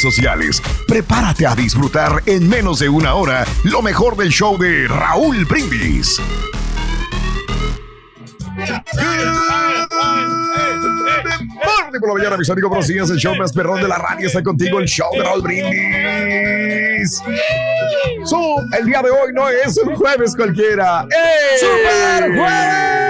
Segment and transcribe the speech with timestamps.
[0.00, 0.62] sociales.
[0.86, 6.20] Prepárate a disfrutar en menos de una hora lo mejor del show de Raúl Brindis.
[11.98, 13.10] Por la mañana, mis amigos, buenos días.
[13.10, 17.20] El show más perrón de la radio está contigo, el show de Raúl Brindis.
[18.24, 21.06] So, el día de hoy no es un jueves cualquiera.
[21.58, 23.09] ¡Super jueves!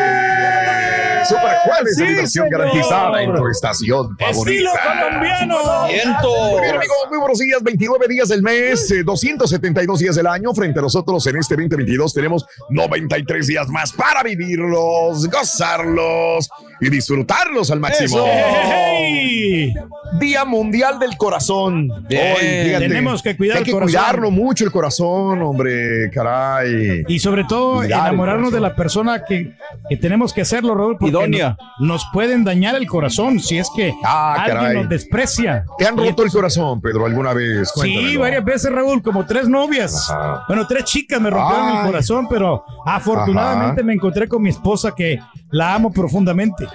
[1.24, 5.06] Super jueves de diversión garantizada en tu estación Estilo favorita.
[5.08, 5.56] colombiano.
[5.84, 5.92] Muy
[6.60, 7.62] bien, amigos, muy buenos días.
[7.62, 10.54] 29 días del mes, eh, 272 días del año.
[10.54, 16.48] Frente a nosotros en este 2022 tenemos 93 días más para vivirlos, gozarlos
[16.80, 18.24] y disfrutarlos al máximo.
[18.26, 19.74] Hey.
[20.18, 21.88] Día Mundial del Corazón.
[22.08, 22.34] Bien.
[22.36, 23.92] Hoy, fíjate, Tenemos que cuidar Hay el que corazón.
[23.92, 27.04] cuidarlo mucho el corazón, hombre, caray.
[27.06, 28.62] Y sobre todo Cuidar el enamorarnos de corazón.
[28.62, 29.54] la persona que,
[29.88, 31.56] que tenemos que hacerlo, Raúl, porque Idónea.
[31.78, 34.76] no- nos pueden dañar el corazón si es que Ah, alguien caray.
[34.78, 35.64] nos desprecia.
[35.78, 37.68] ¿Te han Y roto el corazón, Pedro, alguna vez?
[37.74, 38.20] Sí, Cuéntamelo.
[38.20, 40.10] varias veces, Raúl, como tres novias.
[40.10, 40.42] Ajá.
[40.48, 41.78] Bueno, tres chicas me rompieron Ay.
[41.78, 43.86] el corazón, pero afortunadamente Ajá.
[43.86, 45.18] me encontré con mi esposa que
[45.52, 46.66] la amo profundamente.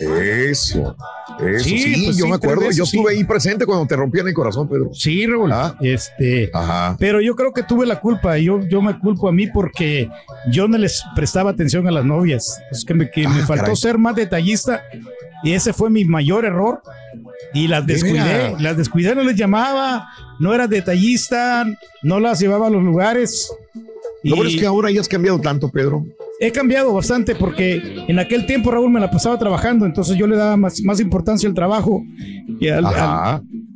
[0.00, 0.96] Eso,
[1.40, 3.16] eso Sí, sí, pues yo sí, me acuerdo, yo estuve sí.
[3.18, 4.90] ahí presente cuando te rompían el corazón, Pedro.
[4.92, 5.50] Sí, Raúl.
[5.52, 5.74] Ah.
[5.80, 6.96] Este, Ajá.
[6.98, 8.38] pero yo creo que tuve la culpa.
[8.38, 10.08] Yo, yo me culpo a mí porque
[10.50, 12.60] yo no les prestaba atención a las novias.
[12.70, 13.76] Es que me, que me Ah, faltó caray.
[13.76, 14.82] ser más detallista
[15.42, 16.80] y ese fue mi mayor error.
[17.54, 20.06] Y las ¿De descuidé, las descuidé, no les llamaba,
[20.38, 21.64] no era detallista,
[22.02, 23.50] no las llevaba a los lugares.
[24.24, 26.04] Lo bueno es que ahora ya has cambiado tanto, Pedro.
[26.40, 30.36] He cambiado bastante porque en aquel tiempo Raúl me la pasaba trabajando, entonces yo le
[30.36, 32.02] daba más, más importancia al trabajo
[32.60, 32.84] y al-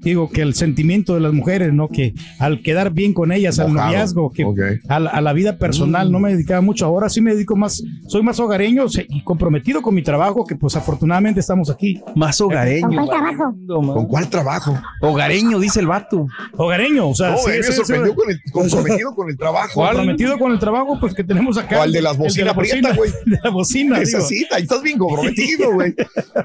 [0.02, 1.88] digo que el sentimiento de las mujeres, ¿no?
[1.88, 4.58] Que al quedar bien con ellas, al noviazgo, que Ok.
[4.88, 6.84] a, la, a la vida personal no me dedicaba mucho.
[6.86, 10.76] Ahora sí me dedico más, soy más hogareño y comprometido con mi trabajo, que pues
[10.76, 12.00] afortunadamente estamos aquí.
[12.16, 12.88] Más hogareño.
[12.88, 13.54] ¿Con cuál trabajo?
[13.94, 14.82] ¿Con cuál trabajo?
[15.00, 16.26] Hogareño, dice el vato.
[16.56, 19.36] Hogareño, o sea, No, sí, él me ese- ese- sorprendió con el, comprometido con el
[19.36, 19.80] trabajo.
[19.82, 21.78] comprometido con el trabajo, pues que tenemos acá.
[21.78, 23.10] O al de las el bocinas güey.
[23.26, 23.98] De la bocina.
[23.98, 25.94] Necesita, y estás bien comprometido, güey.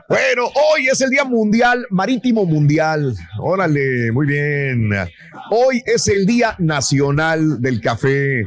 [0.09, 3.15] bueno, hoy es el Día Mundial, Marítimo Mundial.
[3.49, 4.89] Órale, muy bien.
[5.51, 8.43] Hoy es el Día Nacional del Café.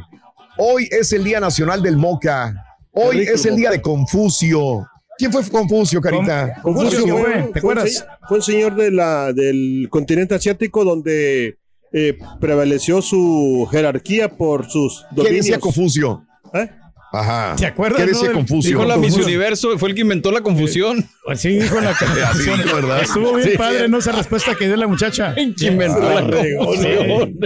[0.59, 2.53] Hoy es el Día Nacional del Moca.
[2.91, 4.87] Hoy rico es el el Día de Confucio.
[5.17, 6.53] ¿Quién fue Confucio, Carita?
[6.61, 8.05] Confucio Confucio fue, ¿te acuerdas?
[8.27, 11.57] Fue un señor de la, del continente asiático donde
[11.91, 15.45] eh, prevaleció su jerarquía por sus ¿Qué dominios.
[15.47, 16.27] decía Confucio?
[16.53, 16.69] ¿Eh?
[17.13, 17.55] Ajá.
[17.57, 18.69] ¿Te acuerdas, ¿Qué no, decía Confucio?
[18.69, 19.25] Dijo la Miss Confusión.
[19.25, 21.05] Universo, fue el que inventó la confusión.
[21.25, 21.89] Pues sí, dijo la
[22.29, 23.01] Así dijo, ¿verdad?
[23.03, 23.57] Estuvo bien Sí.
[23.57, 23.97] padre, ¿no?
[23.97, 25.35] Esa respuesta que dio la muchacha.
[25.57, 27.39] Que inventó la confusión.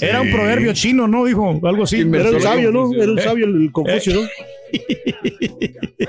[0.00, 1.24] Era un proverbio chino, ¿no?
[1.24, 2.00] Dijo algo así.
[2.00, 2.80] Era un sabio, ¿no?
[2.82, 3.02] confusión.
[3.02, 4.28] Era un sabio el, Confucio, ¿no?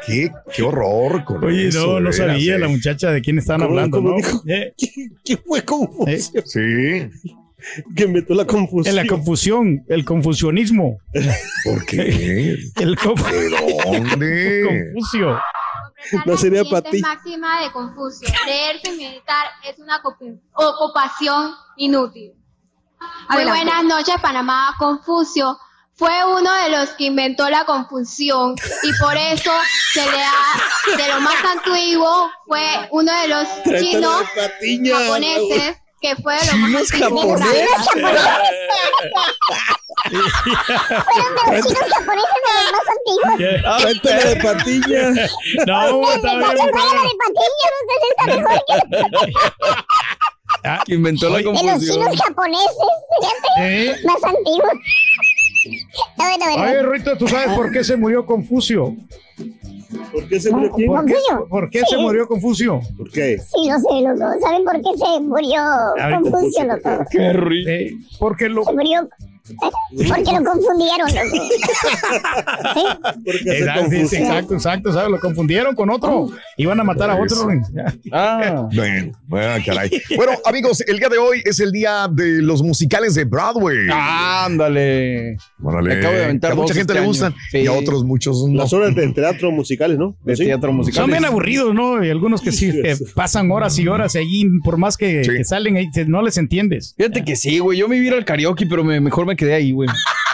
[0.05, 2.59] ¿Qué, qué horror con Oye, eso, no, no sabía eh.
[2.59, 4.15] la muchacha de quién estaban ¿Cómo- hablando, ¿no?
[4.47, 4.73] Eh,
[5.23, 6.41] ¿Qué fue Confucio?
[6.45, 7.09] Sí.
[7.95, 8.97] Que inventó la confusión.
[8.97, 10.97] en la confusión, el confusionismo.
[11.63, 12.57] ¿Por qué?
[12.77, 14.91] El conf- ¿De dónde?
[14.93, 15.39] confucio.
[16.25, 17.01] No sería La para ti.
[17.01, 18.29] máxima de Confucio.
[18.45, 22.33] Leer sin meditar es una ocup- ocupación inútil.
[23.29, 24.73] Muy buenas noches, Panamá.
[24.77, 25.57] Confucio
[25.95, 29.51] fue uno de los que inventó la confusión y por eso
[29.93, 32.61] se le ha, de lo más antiguo, fue
[32.91, 33.47] uno de los
[33.81, 34.21] chinos
[34.85, 37.37] japoneses que fue lo más antiguo.
[37.37, 37.41] Fueron
[41.35, 43.35] de los chinos japoneses de los más antiguos.
[43.83, 45.03] Cuéntale de patilla.
[45.65, 46.57] No, está No bien.
[46.57, 46.63] de
[47.23, 48.73] patilla, entonces está mejor que
[50.63, 51.79] Ah, Que inventó la de los confusión.
[51.99, 52.67] chinos japoneses.
[53.21, 53.49] Fíjate,
[53.91, 53.95] ¿eh?
[54.05, 54.71] más antiguos.
[56.15, 56.63] Bueno, bueno.
[56.63, 58.95] Oye, Ruito, ¿tú sabes por qué se murió Confucio?
[60.11, 60.87] ¿Por qué se murió quién?
[60.87, 61.47] ¿Por qué, ¿Confucio?
[61.49, 61.85] por qué Sí.
[61.89, 62.81] se murió Confucio?
[62.97, 63.37] ¿Por qué?
[63.39, 64.35] Sí, lo sé, los dos.
[64.41, 65.61] ¿Saben por qué se murió.
[66.21, 66.99] Confucio, los dos?
[67.09, 67.69] Qué rico.
[67.69, 68.63] Eh, porque lo...
[68.63, 69.07] Se murió
[70.07, 71.07] porque lo confundieron
[73.45, 75.11] Exacto, exacto, exacto, ¿sabes?
[75.11, 76.29] Lo confundieron con otro.
[76.57, 77.43] Iban a matar a otro.
[77.43, 77.59] güey.
[77.73, 77.93] Ya.
[78.11, 78.67] Ah.
[78.73, 79.89] Bueno, bueno, caray.
[80.15, 83.87] Bueno, amigos, el día de hoy es el día de los musicales de Broadway.
[83.91, 85.37] Ándale.
[85.61, 85.99] Órale.
[85.99, 87.33] Acabo de aventar Que a mucha gente este le gustan.
[87.51, 87.59] Sí.
[87.59, 88.57] y a otros muchos no.
[88.57, 90.15] Las horas de teatro musicales, ¿no?
[90.23, 90.45] De ¿Sí?
[90.45, 91.03] teatro musical.
[91.03, 92.03] Son bien aburridos, ¿no?
[92.03, 95.31] Y algunos que sí, que pasan horas y horas allí, por más que, Sí.
[95.31, 96.93] que salen ahí, no les entiendes.
[96.97, 97.77] Fíjate que sí, güey.
[97.77, 99.87] Yo me iba al karaoke, pero me- mejor me quedé ahí, güey.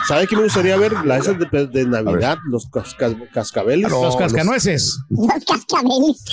[0.08, 0.94] ¿Sabe qué me gustaría ver?
[1.06, 3.90] Las esas de, de Navidad, los casca- cascabeles.
[3.92, 5.00] No, los cascanueces.
[5.10, 6.24] Los cascabeles.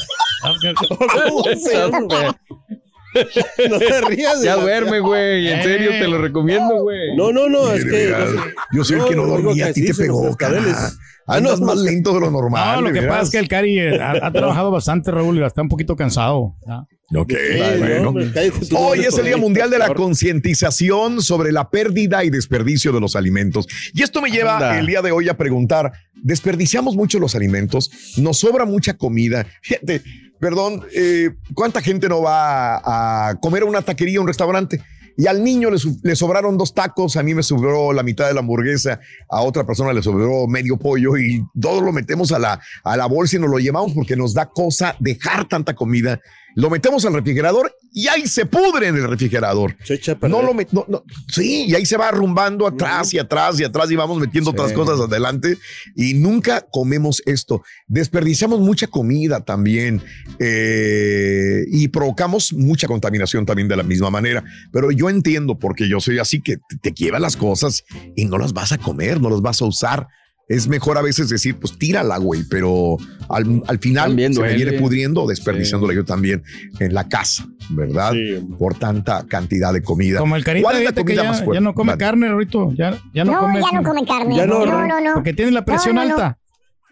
[3.68, 4.40] No te rías.
[4.40, 5.48] de Ya la- duerme, güey.
[5.48, 7.16] En serio, te lo recomiendo, güey.
[7.16, 8.14] No, no, no, es que.
[8.16, 8.38] no sé.
[8.72, 10.74] yo soy el que no No, dormía, a ti sí, te los pegó, cascabeles.
[10.76, 10.90] cara.
[11.26, 12.76] Ah, Andas no, más los- lento de lo normal.
[12.76, 13.14] No, lo de que veras.
[13.16, 15.96] pasa es que el Cari eh, ha, ha trabajado bastante, Raúl, y está un poquito
[15.96, 16.54] cansado.
[16.66, 16.84] ¿ya?
[17.12, 17.32] Ok,
[17.78, 18.02] bueno.
[18.02, 22.92] no, pues, Hoy es el Día Mundial de la concientización sobre la pérdida y desperdicio
[22.92, 23.66] de los alimentos.
[23.92, 24.78] Y esto me lleva Anda.
[24.78, 27.90] el día de hoy a preguntar, ¿desperdiciamos mucho los alimentos?
[28.16, 29.44] ¿Nos sobra mucha comida?
[29.62, 30.02] Fíjate,
[30.38, 34.80] perdón, eh, ¿cuánta gente no va a, comer a una taquería, a un restaurante?
[35.16, 38.40] Y al niño le, sobraron dos tacos, a mí me sobró la mitad de la
[38.40, 42.96] hamburguesa, a otra persona le sobró medio pollo y todo lo metemos a la, a
[42.96, 46.20] la bolsa y nos lo llevamos porque nos da cosa dejar tanta comida.
[46.54, 49.76] Lo metemos al refrigerador y ahí se pudre en el refrigerador.
[49.84, 50.36] Se echa a perder.
[50.36, 53.64] No lo met- no, no, sí, y ahí se va arrumbando atrás y atrás y
[53.64, 55.58] atrás y vamos metiendo otras cosas adelante
[55.96, 57.62] y nunca comemos esto.
[57.88, 60.02] Desperdiciamos mucha comida también
[60.38, 64.42] eh, y provocamos mucha contaminación también de la misma manera.
[64.72, 67.84] Pero yo entiendo porque yo soy así que te, te llevas las cosas
[68.16, 70.08] y no las vas a comer, no las vas a usar.
[70.50, 72.96] Es mejor a veces decir, pues tírala, güey, pero
[73.28, 76.42] al, al final También se me viene pudriendo o desperdiciándola yo también
[76.80, 78.12] en la casa, ¿verdad?
[78.12, 78.46] Sí.
[78.58, 80.18] Por tanta cantidad de comida.
[80.18, 81.54] Como el Carita, ¿Cuál es la comida ya, más fuerte?
[81.54, 81.98] ya no come Vale.
[82.04, 82.72] carne, Rito.
[82.76, 83.60] Ya, ya no, No, come.
[83.62, 84.36] ya no come carne.
[84.36, 85.14] Ya no, no, no, no.
[85.14, 86.14] Porque tiene la presión No, no, no.
[86.16, 86.36] alta.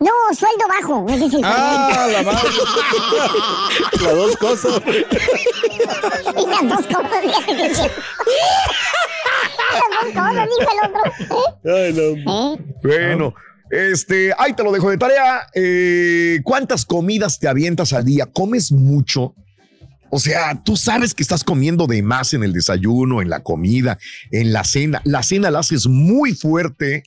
[0.00, 1.06] No, sueldo bajo.
[1.08, 2.48] Ese es el Ah, la madre.
[4.04, 4.80] Las dos cosas.
[4.86, 7.38] Y las dos cosas, sí.
[9.72, 11.02] Las dos cosas, dijo el otro.
[11.64, 11.92] Ay,
[12.24, 12.54] no.
[12.54, 12.58] ¿Eh?
[12.84, 13.34] Bueno,
[13.70, 15.46] este, ahí te lo dejo de tarea.
[15.54, 18.26] Eh, ¿Cuántas comidas te avientas al día?
[18.26, 19.34] ¿Comes mucho?
[20.10, 23.98] O sea, tú sabes que estás comiendo de más en el desayuno, en la comida,
[24.30, 25.02] en la cena.
[25.04, 27.02] La cena la haces muy fuerte.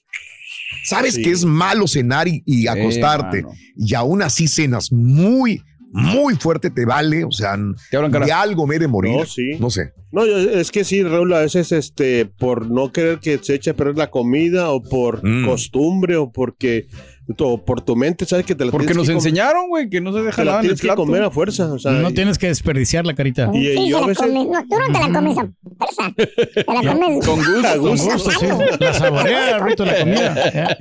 [0.86, 1.24] Sabes Sí.
[1.24, 3.44] que es malo cenar y, y acostarte.
[3.76, 5.62] y aún así cenas muy,
[5.92, 7.24] muy fuerte, te vale.
[7.26, 7.58] O sea,
[7.92, 9.18] de algo me he de morir.
[9.18, 9.52] No, sí.
[9.60, 9.94] No sé.
[10.12, 13.70] No, yo- es que sí, Raúl, a veces este, por no querer que se eche
[13.72, 15.46] a perder la comida o por Mm.
[15.46, 16.88] costumbre o porque
[17.36, 20.22] por tu mente, sabes que te la Porque nos que enseñaron, güey, que no se
[20.22, 21.04] deja nada en el tienes que plato.
[21.06, 21.72] comer a fuerza.
[21.74, 23.50] O sea, No y- tienes que desperdiciar la carita.
[23.54, 24.48] Y- Sí, yo se a la veces- comes.
[24.48, 26.14] No, tú no te la comes a fuerza.
[26.16, 27.80] Te la comes Con gusto.
[27.82, 28.12] Con gusto.
[28.14, 28.46] gusto, sí.
[28.80, 30.78] La saborea, Rito, la comida.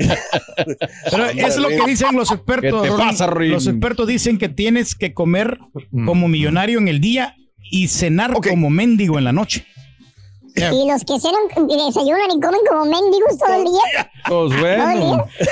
[1.11, 2.83] Pero es lo que dicen los expertos.
[2.83, 3.07] ¿Qué te Rolín.
[3.07, 3.52] pasa, Rolín?
[3.52, 5.59] Los expertos dicen que tienes que comer
[6.04, 7.35] como millonario en el día
[7.71, 9.64] y cenar como mendigo en la noche.
[10.57, 14.11] Y los que cenan, desayunan y comen como mendigos todo el día.
[14.28, 15.25] Pues Todo el bueno.
[15.38, 15.47] día.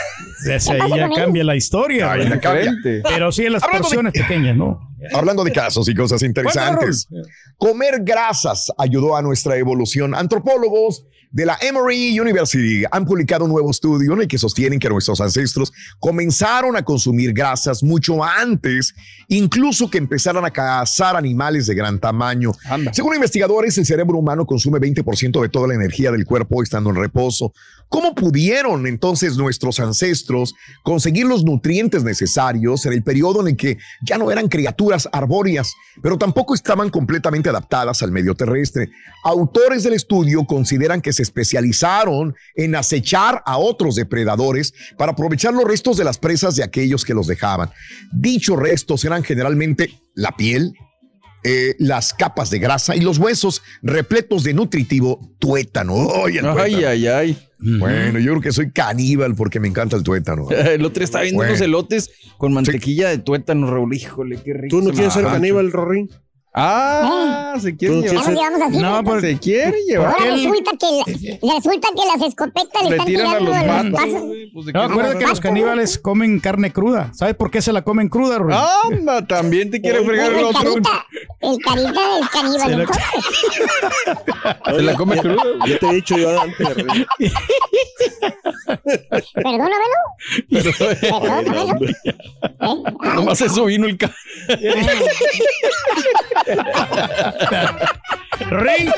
[0.45, 2.13] Desde ahí ya cambia la historia.
[2.13, 2.73] Ay, la cambia.
[2.83, 4.81] Pero sí en las Hablando de- porciones pequeñas, ¿no?
[5.15, 7.09] Hablando de casos y cosas interesantes.
[7.57, 10.15] Comer grasas ayudó a nuestra evolución.
[10.15, 14.89] Antropólogos de la Emory University han publicado un nuevo estudio en el que sostienen que
[14.89, 18.95] nuestros ancestros comenzaron a consumir grasas mucho antes,
[19.29, 22.53] incluso que empezaran a cazar animales de gran tamaño.
[22.65, 22.93] Anda.
[22.95, 26.97] Según investigadores, el cerebro humano consume 20% de toda la energía del cuerpo estando en
[26.97, 27.53] reposo.
[27.89, 33.79] ¿Cómo pudieron entonces nuestros ancestros conseguir los nutrientes necesarios en el periodo en el que
[34.03, 38.91] ya no eran criaturas arbóreas, pero tampoco estaban completamente adaptadas al medio terrestre?
[39.25, 45.65] Autores del estudio consideran que se especializaron en acechar a otros depredadores para aprovechar los
[45.65, 47.71] restos de las presas de aquellos que los dejaban.
[48.13, 50.75] Dichos restos eran generalmente la piel,
[51.45, 56.09] eh, las capas de grasa y los huesos repletos de nutritivo tuétano.
[56.25, 56.89] Ay, el Ay, tuétano.
[56.89, 57.39] ay, ay.
[57.61, 60.49] Bueno, yo creo que soy caníbal porque me encanta el tuétano.
[60.51, 61.53] El otro estaba viendo Bueno.
[61.55, 63.93] unos elotes con mantequilla de tuétano, Raúl.
[63.95, 64.77] Híjole, qué rico.
[64.79, 66.09] ¿Tú no quieres ser caníbal, Rorín?
[66.55, 68.25] Ah, se quiere ¿Tú Ya llevar.
[68.63, 68.79] así.
[68.79, 70.15] No, por- Se quiere llevar.
[70.19, 71.03] Ahora resulta que,
[71.43, 73.93] resulta que las escopetas le Le están tiran a tirando los de los matos.
[74.01, 74.23] pasos.
[74.55, 77.11] pues, ¿de No, acuérdate que los caníbales comen carne cruda.
[77.15, 78.55] ¿Sabes por qué se la comen cruda, Rui?
[78.91, 80.63] Anda, también te quiere fregar el El otro.
[80.63, 81.07] carita,
[81.41, 82.87] el carita es caníbal, Se la-.
[84.77, 85.43] Se la come cruda.
[85.67, 87.07] Yo te he dicho yo antes, Rorín.
[89.35, 90.01] Perdónamelo.
[91.01, 91.75] Perdónamelo.
[92.05, 92.15] ¿Eh?
[93.15, 94.11] Nomás eso vino el ca...
[98.51, 98.89] Rey,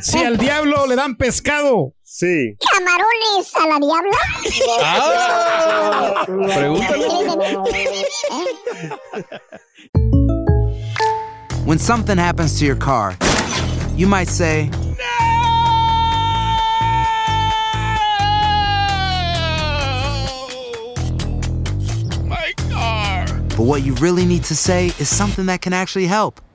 [0.00, 2.56] si al diablo le dan pescado, Sí.
[2.72, 4.18] Camarones a la diabla.
[4.82, 7.06] Ah, pregúntale.
[11.64, 13.14] When something happens to your car,
[13.94, 14.70] you might say,
[20.68, 21.74] No!
[22.24, 23.26] My car.
[23.56, 26.40] but what you really need to say is something that can actually help.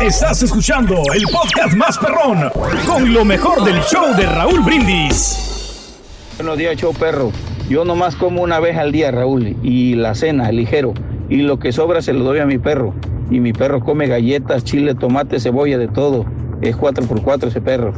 [0.00, 2.50] Estás escuchando el podcast más perrón
[2.86, 5.98] con lo mejor del show de Raúl Brindis.
[6.36, 7.30] Buenos días, show perro.
[7.68, 10.92] Yo nomás como una vez al día, Raúl, y la cena, ligero.
[11.28, 12.92] Y lo que sobra se lo doy a mi perro.
[13.30, 16.26] Y mi perro come galletas, chile, tomate, cebolla, de todo.
[16.60, 17.94] Es 4x4 ese perro.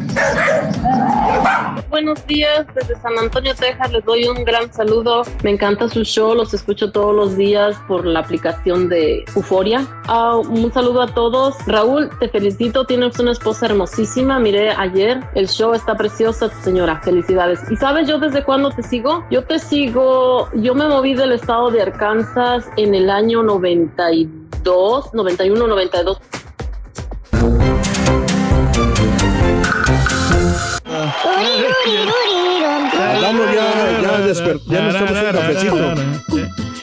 [1.96, 5.22] Buenos días, desde San Antonio, Texas, les doy un gran saludo.
[5.42, 9.86] Me encanta su show, los escucho todos los días por la aplicación de Euforia.
[10.06, 11.56] Ah, un saludo a todos.
[11.66, 14.38] Raúl, te felicito, tienes una esposa hermosísima.
[14.38, 17.00] Miré ayer, el show está preciosa, señora.
[17.00, 17.60] Felicidades.
[17.70, 19.24] ¿Y sabes yo desde cuándo te sigo?
[19.30, 25.66] Yo te sigo, yo me moví del estado de Arkansas en el año 92, 91,
[25.66, 26.20] 92.
[33.22, 35.76] Vamos ya, ya, desper- ya nos estamos un cafecito.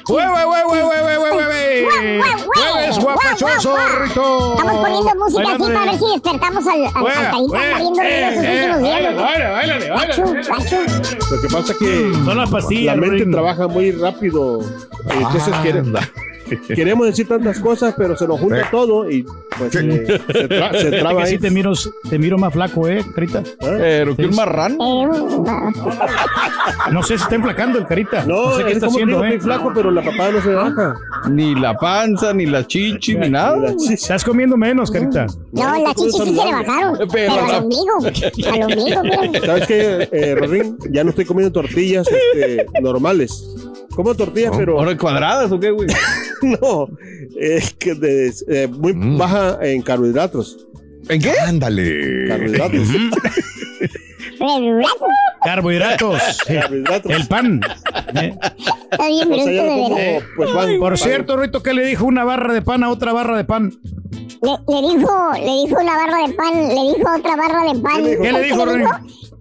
[0.06, 2.22] ¡Hue, hue, hue, hue, hue, hue, hue, hue!
[2.46, 4.56] ¡Jueves guapachoso, Rito!
[4.60, 7.48] Estamos poniendo música así para ver si despertamos al, al, al Juega, carita.
[7.48, 9.02] juega, Está viendo eh, estos eh, últimos días.
[9.88, 10.78] Gacho, gacho.
[11.32, 14.60] Lo que pasa es que Son las pastillas, la mente trabaja muy rápido.
[15.10, 15.84] Entonces quiere-
[16.68, 19.24] queremos decir tantas cosas, pero se nos junta todo y
[19.58, 21.40] pues eh, se, tra- se traba sí ahí.
[21.40, 21.74] te miro,
[22.10, 23.44] te miro más flaco, ¿eh, Carita?
[23.60, 24.78] Pero que un marrano.
[26.92, 28.24] No sé si está enflacando el Carita.
[28.26, 29.40] No, sé qué es está haciendo, digo, ¿eh?
[29.40, 30.96] flaco, pero la papada no se baja.
[31.30, 33.74] Ni la panza, ni la chichi, ni nada.
[33.92, 35.28] Estás comiendo menos, Carita.
[35.52, 36.98] No, las chichis sí se le bajaron.
[36.98, 38.52] Pero Pero la- al ombligo.
[38.52, 39.46] Al ombligo, pero.
[39.46, 40.78] ¿Sabes qué, eh, Rorín?
[40.92, 43.46] Ya no estoy comiendo tortillas este, normales.
[43.96, 44.80] Como tortillas, pero.
[44.80, 45.88] ¿Ahora cuadradas o qué, güey?
[46.62, 46.88] no,
[47.40, 50.68] es que de- eh, muy baja en carbohidratos.
[51.10, 51.32] ¿En qué?
[51.46, 52.28] Ándale.
[52.30, 52.88] Carbohidratos.
[55.44, 56.22] Carbohidratos.
[56.48, 57.12] Carbohidratos.
[57.12, 57.62] El pan.
[58.16, 58.34] ¿eh?
[58.92, 59.90] Está bien O sea, como,
[60.38, 60.98] pues, pan, Por pan.
[60.98, 63.74] cierto, Rito, ¿qué le dijo una barra de pan a otra barra de pan?
[64.42, 68.04] Le, le dijo, le dijo una barra de pan, le dijo otra barra de pan.
[68.22, 68.66] ¿Qué le dijo?
[68.66, 68.90] ¿Qué le dijo,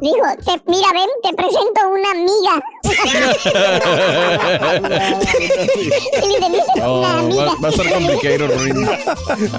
[0.02, 2.60] Dijo, te, mira, ven, te presento una amiga.
[6.76, 7.44] No, una amiga.
[7.46, 8.86] va, va a ser complicado, Rorín.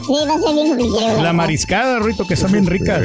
[0.06, 1.24] Sí, va a ser bien complicado.
[1.24, 3.02] La mariscada, Rito, que están bien ricas.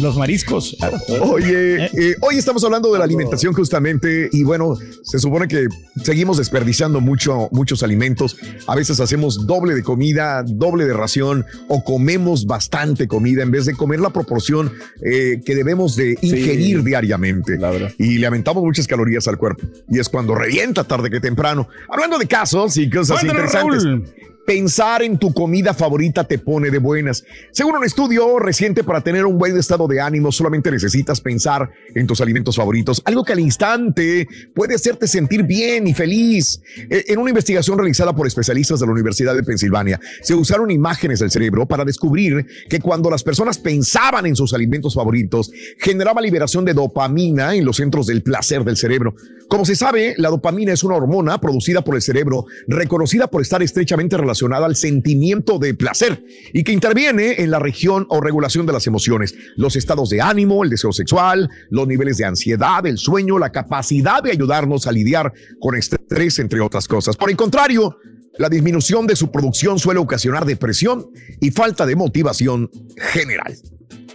[0.00, 0.76] Los, mariscos.
[1.22, 5.66] Oye, eh, hoy estamos hablando de la alimentación justamente y bueno, se supone que
[6.04, 8.36] seguimos desperdiciando mucho, muchos alimentos.
[8.66, 13.64] A veces hacemos doble de comida, doble de ración o comemos bastante comida en vez
[13.66, 17.58] de comer la proporción eh, que debemos de ingerir diariamente.
[17.98, 19.66] Y le aumentamos muchas calorías al cuerpo.
[19.88, 21.68] Y es cuando revienta tarde que temprano.
[21.88, 23.84] Hablando de casos y cosas Cuéntanos, interesantes.
[23.84, 24.04] Raúl.
[24.48, 27.22] Pensar en tu comida favorita te pone de buenas.
[27.52, 32.06] Según un estudio reciente, para tener un buen estado de ánimo solamente necesitas pensar en
[32.06, 36.62] tus alimentos favoritos, algo que al instante puede hacerte sentir bien y feliz.
[36.88, 41.18] Eh, En una investigación realizada por especialistas de la Universidad de Pensilvania, se usaron imágenes
[41.18, 46.64] del cerebro para descubrir que cuando las personas pensaban en sus alimentos favoritos, generaba liberación
[46.64, 49.14] de dopamina en los centros del placer del cerebro.
[49.46, 53.62] Como se sabe, la dopamina es una hormona producida por el cerebro, reconocida por estar
[53.62, 58.66] estrechamente relacionada relacionada al sentimiento de placer y que interviene en la región o regulación
[58.66, 62.98] de las emociones, los estados de ánimo, el deseo sexual, los niveles de ansiedad, el
[62.98, 67.16] sueño, la capacidad de ayudarnos a lidiar con estrés, entre otras cosas.
[67.16, 67.96] Por el contrario,
[68.38, 71.06] la disminución de su producción suele ocasionar depresión
[71.40, 72.70] y falta de motivación
[73.12, 73.56] general.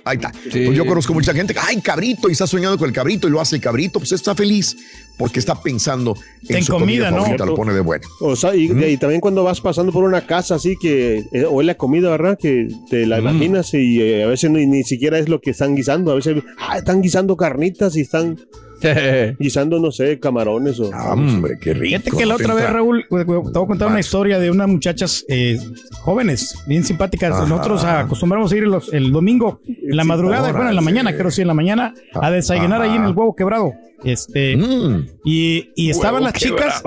[0.05, 0.31] Ahí está.
[0.31, 3.31] Pues yo conozco mucha gente que, ay, cabrito, y está soñando con el cabrito y
[3.31, 4.75] lo hace el cabrito, pues está feliz
[5.17, 6.15] porque está pensando
[6.50, 7.22] en, En su comida, ¿no?
[7.22, 8.05] favorita, lo pone de bueno.
[8.19, 11.62] O sea, y, y también cuando vas pasando por una casa así que eh, o
[11.62, 12.38] es la comida, ¿verdad?
[12.38, 15.75] Que te la imaginas y eh, a veces ni, ni siquiera es lo que están
[15.75, 16.12] guisando.
[16.12, 18.39] A veces ah, están guisando carnitas y están
[19.39, 20.89] guisando, no sé, camarones o.
[20.89, 21.85] Hombre, qué rico.
[21.85, 25.25] Fíjate que la otra vez, Raúl, te voy a contar una historia de unas muchachas
[25.29, 25.57] eh,
[26.01, 27.33] jóvenes, bien simpáticas.
[27.33, 27.45] Ajá.
[27.47, 31.31] Nosotros acostumbramos a ir los- el domingo, en la madrugada, bueno, en la mañana, creo
[31.31, 33.73] sí, en la mañana, a desayunar ahí en el huevo quebrado.
[34.03, 35.07] Este, Mm.
[35.23, 36.83] y, y estaban Huevo las chicas,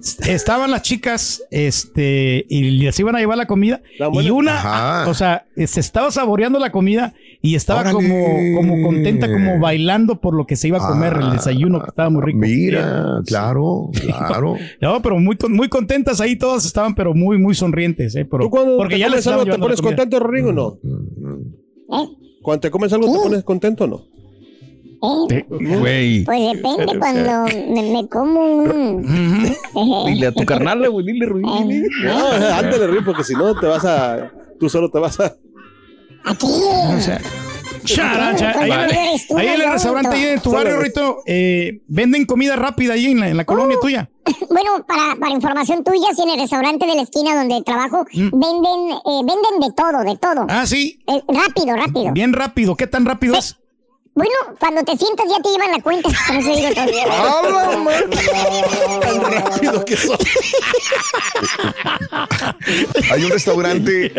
[0.00, 3.80] estaban las chicas, este, y les iban a llevar la comida,
[4.12, 5.10] y una, Ajá.
[5.10, 7.94] o sea, se estaba saboreando la comida y estaba Órale.
[7.94, 11.88] como, como contenta, como bailando por lo que se iba a comer, el desayuno que
[11.88, 12.38] estaba muy rico.
[12.42, 14.56] Ah, Mira, claro, claro.
[14.80, 18.24] No, pero muy, con- muy contentas ahí todas estaban, pero muy, muy sonrientes, ¿eh?
[18.24, 20.78] Pero, ¿Tú cuando porque te ya les comes algo te pones contento, Rodrigo, o no?
[22.42, 24.02] Cuando te comes algo te pones contento o no?
[25.30, 25.46] ¿Eh?
[25.48, 26.24] Güey.
[26.24, 29.54] Pues depende cuando me, me como un...
[30.06, 31.88] Dile a tu carnal, güey, dile, dile.
[32.04, 34.30] No, ándale, Rodrigo, porque si no te vas a.
[34.58, 35.36] Tú solo te vas a.
[36.40, 37.20] O sea,
[37.84, 42.26] characha, ahí, en el- ahí en el restaurante, ahí en tu barrio, Rito, eh, venden
[42.26, 44.10] comida rápida ahí en la, en la colonia tuya.
[44.50, 48.30] Bueno, para, para información tuya, si en el restaurante de la esquina donde trabajo Mm.
[48.30, 50.46] venden eh, venden de todo, de todo.
[50.50, 50.98] Ah, sí.
[51.06, 52.12] Eh, rápido, rápido.
[52.12, 52.74] Bien rápido.
[52.76, 53.56] ¿Qué tan rápido es?
[54.14, 56.08] Bueno, cuando te sientas ya te llevan la cuenta.
[56.26, 56.90] Por eso digo todo.
[59.00, 60.18] Tan rápido que son.
[63.12, 64.12] Hay un restaurante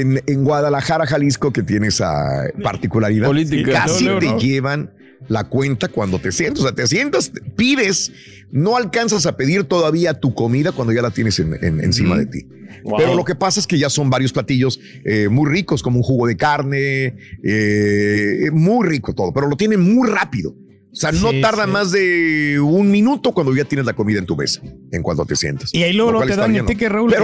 [0.00, 3.26] en, en Guadalajara, Jalisco, que tiene esa particularidad.
[3.28, 3.72] Política.
[3.72, 4.38] Casi No, no, te no.
[4.38, 4.90] llevan
[5.28, 6.60] la cuenta cuando te sientas.
[6.60, 8.12] O sea, te sientas, pides,
[8.50, 12.26] no alcanzas a pedir todavía tu comida cuando ya la tienes en- en- encima de
[12.26, 12.46] ti.
[12.84, 12.96] Wow.
[12.98, 16.02] Pero lo que pasa es que ya son varios platillos eh, muy ricos, como un
[16.02, 20.54] jugo de carne, eh, muy rico todo, pero lo tienen muy rápido.
[20.92, 21.70] O sea, no Sí, tarda sí.
[21.70, 25.36] más de un minuto cuando ya tienes la comida en tu mesa, en cuanto te
[25.36, 25.72] sientas.
[25.72, 27.14] Y ahí luego te dan el ticket, Raúl.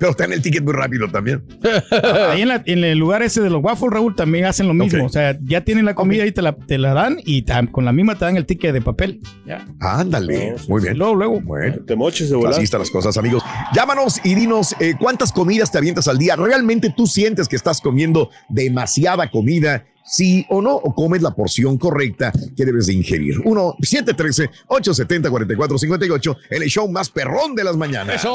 [0.00, 1.44] Pero, te dan el ticket muy rápido también.
[2.30, 5.04] Ahí en, la- en el lugar ese de los waffles, Raúl, también hacen lo mismo.
[5.04, 7.92] O sea, ya tienen la comida y te la, te la dan y con la
[7.92, 9.20] misma te dan el ticket de papel.
[9.46, 9.64] Ya.
[9.78, 10.98] Ándale, muy bien.
[10.98, 11.40] Luego, luego.
[11.40, 12.54] Bueno, Te moches de volar.
[12.54, 13.44] así están las cosas, amigos.
[13.74, 16.34] Llámanos y dinos eh, cuántas comidas te avientas al día.
[16.34, 19.84] ¿Realmente tú sientes que estás comiendo demasiada comida?
[20.04, 23.36] Sí o no, o comes la porción correcta que debes de ingerir.
[23.44, 28.26] 1-713-870-4458, en el show más perrón de las mañanas.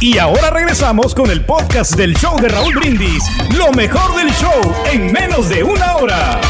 [0.00, 3.24] Y ahora regresamos con el podcast del show de Raúl Brindis.
[3.56, 4.60] Lo mejor del show
[4.92, 6.40] en menos de una hora.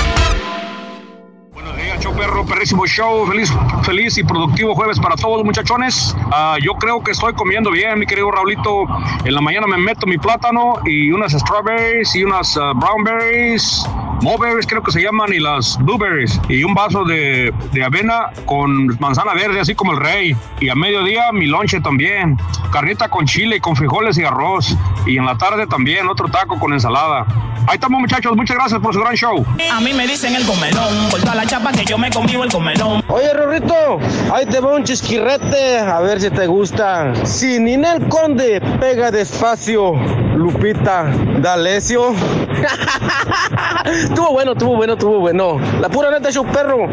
[2.00, 6.14] Show perro, perrísimo show, feliz, feliz y productivo jueves para todos muchachones.
[6.30, 8.84] Ah, yo creo que estoy comiendo bien, mi querido Raulito.
[9.24, 13.84] En la mañana me meto mi plátano y unas strawberries y unas ah, brownberries,
[14.22, 18.86] mulberries creo que se llaman y las blueberries y un vaso de, de avena con
[18.98, 20.36] manzana verde así como el rey.
[20.60, 22.36] Y a mediodía mi lonche también,
[22.72, 24.76] carnita con chile y con frijoles y arroz.
[25.06, 27.26] Y en la tarde también otro taco con ensalada.
[27.66, 29.44] Ahí estamos muchachos, muchas gracias por su gran show.
[29.70, 32.50] A mí me dicen el comelón, por toda la chapa que yo me comí el
[32.50, 33.02] comelón.
[33.08, 33.98] Oye, Rorrito,
[34.32, 37.14] ahí te va un chisquirrete, a ver si te gusta.
[37.26, 39.92] Si Ninel Conde pega despacio,
[40.38, 42.14] Lupita D'Alessio.
[44.14, 45.58] tuvo bueno, tuvo bueno, tuvo bueno.
[45.80, 46.86] La pura neta, show perro.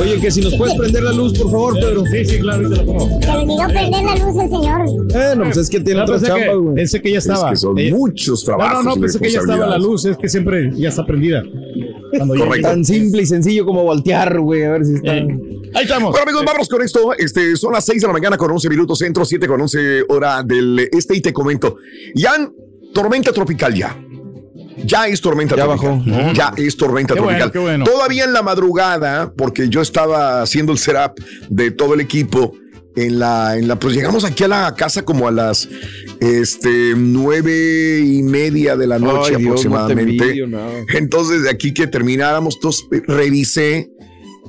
[0.00, 2.04] Oye, que si nos puedes prender la luz, por favor, Pedro.
[2.06, 3.20] Sí, sí, claro, ahorita lo pongo.
[3.20, 4.80] Se olvidó prender la luz el señor.
[5.14, 6.74] Eh, no, pues es que tiene No, otra pensé, chamba, que, güey.
[6.76, 7.44] pensé que ya estaba.
[7.46, 8.84] Es que son Eh, muchos No, trabajos.
[8.84, 10.04] no, no, y pensé que ya estaba la luz.
[10.06, 11.42] Es que siempre ya está prendida.
[12.16, 12.68] Cuando ya- Correcto.
[12.68, 15.16] Tan simple y sencillo como voltear, güey, a ver si está.
[15.16, 15.26] Eh,
[15.74, 16.10] ahí estamos.
[16.10, 17.12] Bueno, amigos, vámonos con esto.
[17.16, 20.42] Este, son las 6 de la mañana con 11 minutos centro, 7 con 11 hora
[20.42, 21.76] del este y te comento.
[22.14, 22.32] Ya,
[22.94, 23.96] tormenta tropical ya.
[24.84, 26.02] Ya es tormenta Ya tropical.
[26.06, 26.32] bajó.
[26.32, 27.52] Ya es tormenta Qué bueno, tropical.
[27.52, 27.84] qué bueno.
[27.84, 31.20] Todavía en la madrugada, porque yo estaba haciendo el setup
[31.50, 32.54] de todo el equipo.
[33.06, 35.68] En la, en la, pues llegamos aquí a la casa como a las
[36.20, 40.44] este, nueve y media de la noche Ay, Dios, no te aproximadamente.
[40.94, 42.58] Entonces, de aquí que termináramos,
[42.92, 43.90] eh, revisé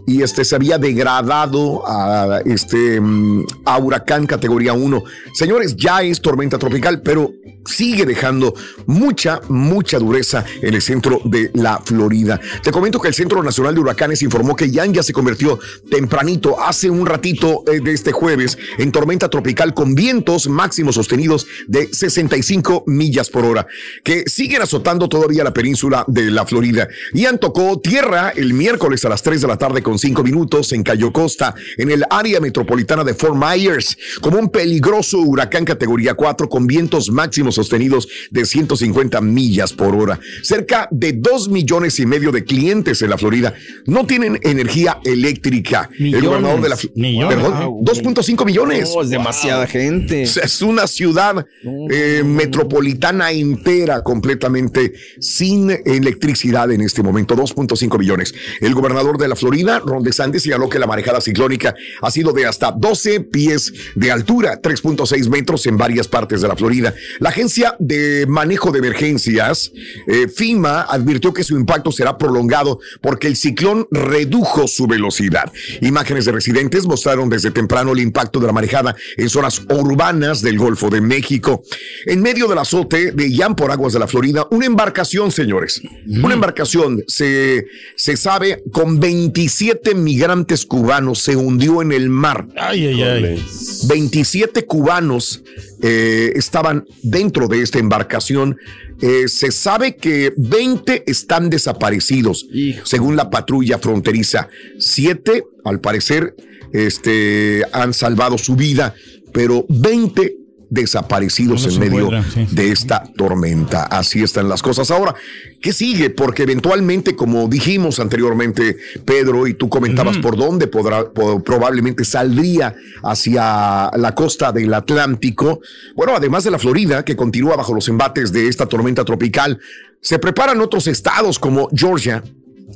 [0.06, 5.04] y este se había degradado a este mm, a huracán categoría 1.
[5.34, 7.32] Señores, ya es tormenta tropical, pero
[7.66, 8.54] sigue dejando
[8.86, 12.40] mucha, mucha dureza en el centro de la Florida.
[12.64, 15.60] Te comento que el Centro Nacional de Huracanes informó que Yan ya se convirtió
[15.90, 21.48] tempranito, hace un ratito eh, de este jueves, en tormenta tropical con vientos máximos sostenidos
[21.68, 23.68] de 65 millas por hora,
[24.04, 26.88] que siguen azotando todavía la península de la Florida.
[27.14, 30.84] Ian tocó tierra el miércoles a las 3 de la tarde con 5 minutos en
[30.84, 36.50] Cayo Costa, en el área metropolitana de Fort Myers, como un peligroso huracán categoría 4
[36.50, 40.20] con vientos máximos sostenidos de 150 millas por hora.
[40.44, 43.54] Cerca de 2 millones y medio de clientes en la Florida
[43.86, 45.90] no tienen energía eléctrica.
[45.98, 47.36] el gobernador de la Millones.
[47.36, 48.92] Perdón, 2.5 millones.
[48.94, 50.24] No, es demasiada gente.
[50.24, 51.46] Es una ciudad
[51.90, 58.34] eh, metropolitana entera completamente sin electricidad en este momento, 2.5 millones.
[58.60, 62.46] El gobernador de la Florida, Ron DeSantis, señaló que la marejada ciclónica ha sido de
[62.46, 66.94] hasta 12 pies de altura, 3.6 metros en varias partes de la Florida.
[67.20, 69.72] La agencia de manejo de emergencias,
[70.08, 75.52] eh, FIMA, advirtió que su impacto será prolongado porque el ciclón redujo su velocidad.
[75.82, 80.58] Imágenes de residentes mostraron desde temprano el impacto de la marejada en zonas urbanas del
[80.58, 81.64] Golfo de México.
[82.06, 86.34] En medio del azote de Yan por aguas de la Florida, una embarcación, señores, una
[86.34, 92.48] embarcación se, se sabe con 27 migrantes cubanos se hundió en el mar.
[92.58, 93.46] Ay, ay, ay.
[93.88, 95.44] 27 cubanos
[95.82, 98.58] eh, estaban dentro de esta embarcación.
[99.02, 102.48] Eh, se sabe que 20 están desaparecidos,
[102.84, 104.48] según la patrulla fronteriza.
[104.78, 106.36] Siete, al parecer,
[106.72, 108.94] este, han salvado su vida,
[109.34, 110.41] pero 20
[110.72, 112.48] desaparecidos No en medio sí.
[112.50, 113.84] de esta tormenta.
[113.84, 114.90] Así están las cosas.
[114.90, 115.14] Ahora,
[115.62, 116.10] ¿qué sigue?
[116.10, 122.74] Porque eventualmente, como dijimos anteriormente, Pedro, y tú comentabas por dónde podrá, po- probablemente saldría
[123.04, 125.60] hacia la costa del Atlántico.
[125.96, 129.60] Bueno, además de la Florida, que continúa bajo los embates de esta tormenta tropical,
[130.00, 132.24] se preparan otros estados como Georgia,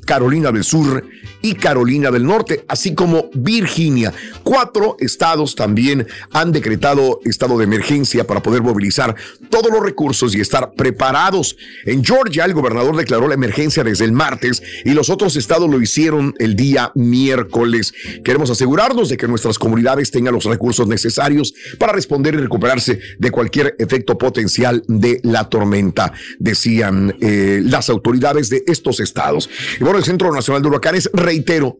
[0.06, 1.06] Carolina del Sur
[1.42, 4.12] y Carolina del Norte, así como Virginia.
[4.44, 9.16] Cuatro estados también han decretado estado de emergencia para poder movilizar
[9.50, 11.56] todos los recursos y estar preparados.
[11.86, 15.80] En Georgia, el gobernador declaró la emergencia desde el martes y los otros estados lo
[15.82, 17.94] hicieron el día miércoles.
[18.24, 23.32] Queremos asegurarnos de que nuestras comunidades tengan los recursos necesarios para responder y recuperarse de
[23.32, 29.50] cualquier efecto potencial de la tormenta, decían eh, las autoridades de estos estados.
[29.94, 31.78] El Centro Nacional de Huracanes, reitero,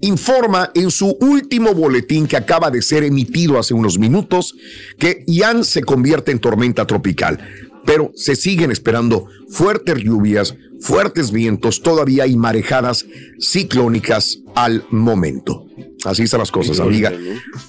[0.00, 4.54] informa en su último boletín que acaba de ser emitido hace unos minutos
[4.98, 7.40] que Ian se convierte en tormenta tropical.
[7.84, 13.04] Pero se siguen esperando fuertes lluvias, fuertes vientos, todavía hay marejadas
[13.40, 15.66] ciclónicas al momento.
[16.04, 17.12] Así están las cosas, amiga,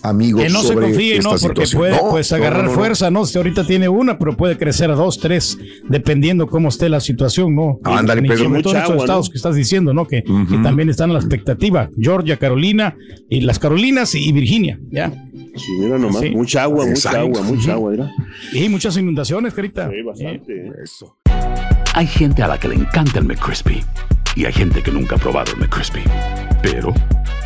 [0.03, 0.43] amigos.
[0.43, 1.37] Que no se confíe, esta ¿no?
[1.37, 1.79] Porque situación.
[1.81, 2.75] puede No, pues, agarrar no, no.
[2.77, 3.25] fuerza, ¿no?
[3.25, 5.57] Si ahorita tiene una, pero puede crecer a dos, tres,
[5.89, 7.79] dependiendo cómo esté la situación, ¿no?
[7.83, 8.43] Ándale, Ni Pedro.
[8.45, 9.31] siquiera Mucha todos estos agua, estados ¿no?
[9.31, 10.07] que estás diciendo, ¿no?
[10.07, 11.89] Que, que también están a la expectativa.
[11.99, 12.95] Georgia, Carolina,
[13.29, 15.11] y las Carolinas y Virginia, ¿ya?
[15.55, 16.29] Sí, mira nomás, Sí.
[16.29, 18.11] mucha agua, mucha agua, mucha agua, mira.
[18.53, 19.89] Y muchas inundaciones, carita.
[19.89, 20.71] Sí, bastante.
[20.81, 21.17] Eso.
[21.93, 23.83] Hay gente a la que le encanta el McCrispy
[24.37, 25.99] y hay gente que nunca ha probado el McCrispy.
[26.63, 26.93] Pero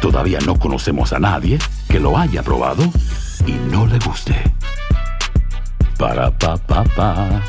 [0.02, 2.84] todavía no conocemos a nadie que lo haya probado
[3.46, 4.36] y no le guste.
[5.98, 7.44] Para pa pa pa.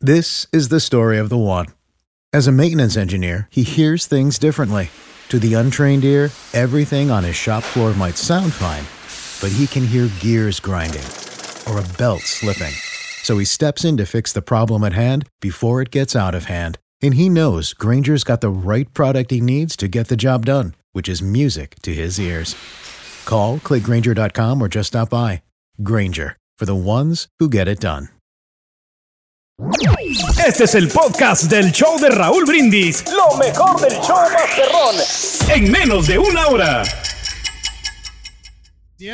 [0.00, 1.66] This is the story of the one.
[2.32, 4.90] As a maintenance engineer, he hears things differently.
[5.30, 8.84] To the untrained ear, everything on his shop floor might sound fine,
[9.40, 11.04] but he can hear gears grinding
[11.68, 12.72] or a belt slipping.
[13.22, 16.46] So he steps in to fix the problem at hand before it gets out of
[16.46, 16.78] hand.
[17.02, 20.74] And he knows Granger's got the right product he needs to get the job done,
[20.92, 22.54] which is music to his ears.
[23.24, 25.42] Call, click Granger.com, or just stop by.
[25.82, 28.08] Granger, for the ones who get it done.
[30.42, 33.04] Este es el podcast del show de Raúl Brindis.
[33.12, 34.96] Lo mejor del show Masterrón.
[35.54, 36.82] En menos de una hora.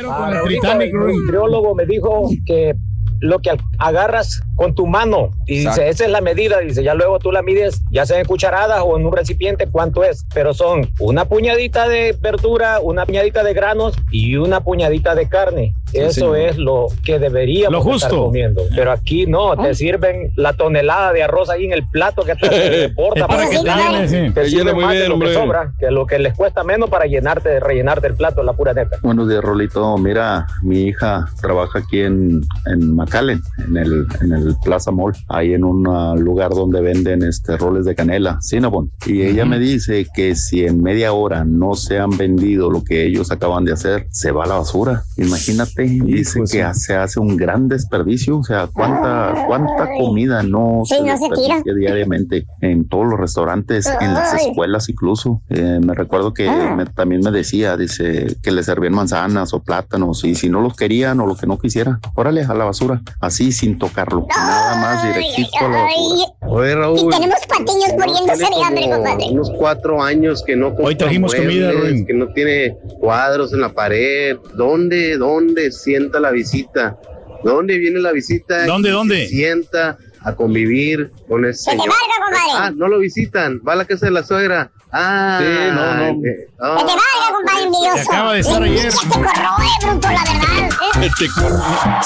[0.09, 2.73] Ah, Raulito, el nutriólogo me dijo que
[3.19, 5.81] lo que agarras con tu mano y Exacto.
[5.81, 8.81] dice esa es la medida dice ya luego tú la mides ya sea en cucharadas
[8.83, 13.53] o en un recipiente cuánto es pero son una puñadita de verdura una puñadita de
[13.53, 16.37] granos y una puñadita de carne Eso señor.
[16.39, 18.25] es lo que deberíamos Lo estar justo.
[18.25, 18.61] comiendo.
[18.75, 22.87] Pero aquí no, te sirven la tonelada de arroz ahí en el plato que te
[22.87, 24.33] reporta Es para que te llene, sí.
[24.33, 25.29] Te llena muy más bien, de lo hombre.
[25.29, 28.73] que sobra, que lo que les cuesta menos para llenarte, rellenarte el plato, la pura
[28.73, 28.97] neta.
[29.01, 29.97] Buenos días, Rolito.
[29.97, 35.53] Mira, mi hija trabaja aquí en, en McAllen, en el, en el Plaza Mall, ahí
[35.53, 38.91] en un ah, lugar donde venden este roles de canela, Cinnabon.
[39.05, 43.05] Y ella me dice que si en media hora no se han vendido lo que
[43.05, 45.03] ellos acaban de hacer, se va a la basura.
[45.17, 48.37] Imagínate, dice que se hace un gran desperdicio.
[48.39, 51.61] O sea, cuánta, cuánta comida no Sí, se no se tira.
[51.75, 55.41] diariamente en todos los restaurantes, en las escuelas incluso.
[55.49, 56.73] Eh, me recuerdo que Ah.
[56.75, 60.75] me- también me decía, dice, que le servían manzanas o plátanos y si no los
[60.75, 65.03] querían o lo que no quisiera, órale a la basura, así sin tocarlo, nada más
[65.03, 65.91] directito a la basura.
[65.97, 67.09] Y Oye, Raúl.
[67.11, 69.25] tenemos patiños muriéndose de hambre, compadre.
[69.31, 72.05] Unos cuatro años que no compra trajimos comida, Ruin.
[72.05, 74.37] que no tiene cuadros en la pared.
[74.55, 76.97] ¿Dónde, dónde sienta la visita?
[77.43, 78.65] ¿Dónde viene la visita?
[78.65, 79.27] ¿Dónde, Y dónde?
[79.27, 81.95] sienta a convivir con ese Que te señor.
[81.95, 82.51] valga, compadre.
[82.67, 83.59] Ah, no lo visitan.
[83.67, 84.69] Va a la casa de la suegra.
[84.91, 86.03] Ah, Sí, no, no.
[86.03, 87.97] eh, Que te ah, valga, compadre envidioso.
[87.97, 88.77] Se acaba de estar ayer.
[88.77, 90.57] envidia te corroe, bruto, la verdad.
[90.59, 90.69] ¿eh?
[90.97, 91.11] Eres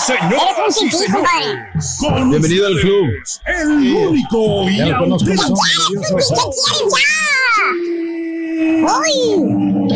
[0.01, 3.07] Señoras un y señores, Bienvenido al club.
[3.45, 5.27] el único y Ya lo conozco.
[5.27, 6.97] ¿Qué auténtico.
[6.97, 7.20] ya?
[8.61, 9.89] ¡Uy!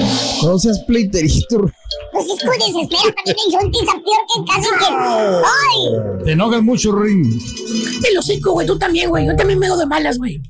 [0.43, 1.65] No seas pleiterito.
[2.11, 4.85] Pues es que desespera también el Jonty, está peor que casi que...
[5.45, 6.23] ¡Ay!
[6.25, 7.25] Te enojas mucho, Ring.
[8.03, 9.25] El hocico, güey, tú también, güey.
[9.27, 10.41] Yo también me hago de malas, güey.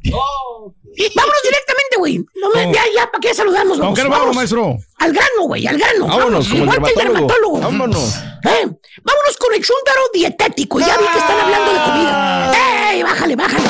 [1.15, 2.17] Vámonos directamente, güey.
[2.41, 3.77] No me, ya, ya, ¿para qué saludamos?
[3.79, 4.77] ¿Con qué nos vamos, maestro?
[4.99, 6.07] Al grano, güey, al grano.
[6.07, 7.13] Vámonos, como el igual dermatólogo.
[7.13, 7.59] dermatólogo.
[7.59, 8.15] Vámonos.
[8.45, 8.65] Eh,
[9.03, 10.79] vámonos con el chúntaro dietético.
[10.79, 12.91] Ya vi que están hablando de comida.
[12.91, 13.63] ¡Ey, bájale, bájale!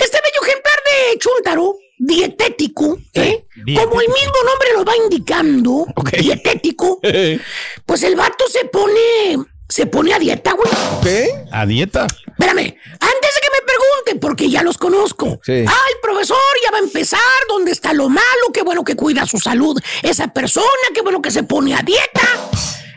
[0.00, 3.44] Este bello ejemplar de chúntaro dietético, ¿eh?
[3.54, 5.86] Como el mismo nombre lo va indicando,
[6.18, 6.98] dietético,
[7.86, 10.70] pues el vato se pone, se pone a dieta, güey.
[11.02, 11.28] ¿Qué?
[11.52, 12.06] ¿A dieta?
[12.26, 15.38] Espérame, antes de que me pregunten, porque ya los conozco.
[15.44, 15.52] Sí.
[15.52, 17.20] Ay, profesor, ya va a empezar.
[17.48, 18.46] ¿Dónde está lo malo?
[18.54, 19.78] Qué bueno que cuida su salud.
[20.02, 22.22] Esa persona, qué bueno que se pone a dieta.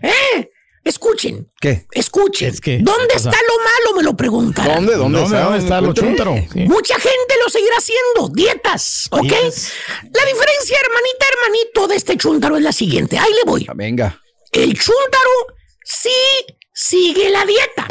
[0.02, 0.50] ¿Eh?
[0.84, 1.86] Escuchen, ¿Qué?
[1.92, 2.50] escuchen.
[2.50, 3.98] Es que- ¿Dónde está lo malo?
[3.98, 4.76] Me lo preguntarán.
[4.86, 4.96] ¿Dónde?
[4.98, 5.44] ¿Dónde, ¿Dónde, está?
[5.46, 5.94] dónde está lo?
[6.36, 6.60] Sí.
[6.68, 9.24] Mucha gente lo seguirá haciendo, dietas, ¿ok?
[9.24, 13.18] La diferencia, hermanita, hermanito, de este chúntaro es la siguiente.
[13.18, 13.66] Ahí le voy.
[13.76, 14.20] Venga.
[14.52, 15.32] El chúntaro
[15.86, 16.10] sí
[16.74, 17.88] sigue la dieta.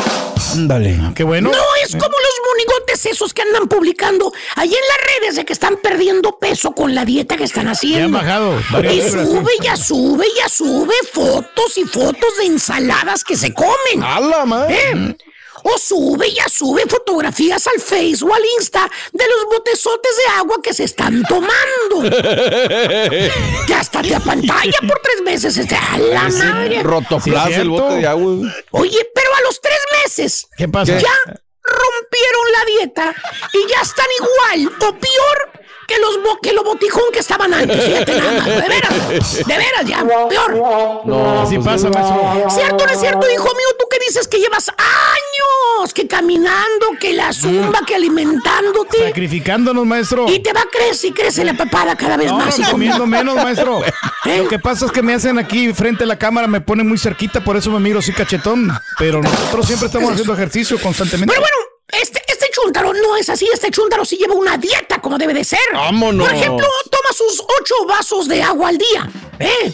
[0.52, 0.98] Ándale.
[1.14, 1.50] Qué bueno.
[1.50, 5.52] No es como los monigotes esos que andan publicando ahí en las redes de que
[5.52, 7.98] están perdiendo peso con la dieta que están haciendo.
[7.98, 13.24] Ya han bajado Y libras, sube, ya sube, ya sube fotos y fotos de ensaladas
[13.24, 14.02] que se comen.
[14.02, 14.76] ¡A la madre!
[14.76, 15.16] ¿Eh?
[15.64, 20.56] O sube, ya sube fotografías al Face o al Insta de los botezotes de agua
[20.62, 22.02] que se están tomando.
[23.66, 25.56] que hasta te apantalla por tres meses.
[25.56, 26.82] Este, a la madre.
[26.82, 28.32] Rotoplas Sí, es el bote de agua.
[28.70, 30.98] Oye, pero a los tres meses ¿Qué pasa?
[30.98, 31.41] ya
[31.72, 33.14] rompieron la dieta
[33.52, 35.52] y ya están igual o peor
[35.88, 37.84] que los bo- que lo botijón que estaban antes.
[37.84, 40.54] Fíjate nada más, de veras, de veras ya, peor.
[41.04, 42.50] No, Así pues, pasa, maestro.
[42.50, 43.66] ¿Cierto o no es cierto, hijo mío?
[43.78, 49.08] Tú que dices que llevas años que caminando, que la zumba, que alimentándote.
[49.08, 50.26] Sacrificándonos, maestro.
[50.28, 52.58] Y te va a crecer y crece la papada cada vez No, más.
[52.58, 53.82] no, comiendo menos, maestro.
[54.24, 54.38] ¿Eh?
[54.38, 56.96] Lo que pasa es que me hacen aquí frente a la cámara, me ponen muy
[56.98, 58.70] cerquita, por eso me miro así cachetón.
[58.98, 61.34] Pero nosotros siempre estamos haciendo ejercicio constantemente.
[61.34, 61.56] Pero bueno,
[61.92, 63.48] este, este chúntaro no es así.
[63.52, 65.60] Este chúntaro sí lleva una dieta como debe de ser.
[65.72, 66.26] Vámonos.
[66.26, 69.10] Por ejemplo, toma sus ocho vasos de agua al día.
[69.38, 69.72] ¿eh?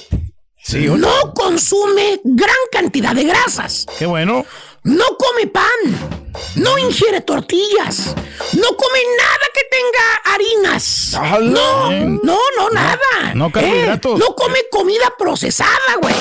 [0.63, 3.87] Sí, no consume gran cantidad de grasas.
[3.99, 4.45] Qué bueno.
[4.83, 6.33] No come pan.
[6.57, 8.15] No ingiere tortillas.
[8.53, 11.17] No come nada que tenga harinas.
[11.43, 13.35] No, no, no, nada.
[13.35, 14.19] no carbohidratos.
[14.19, 16.15] no come comida procesada, güey.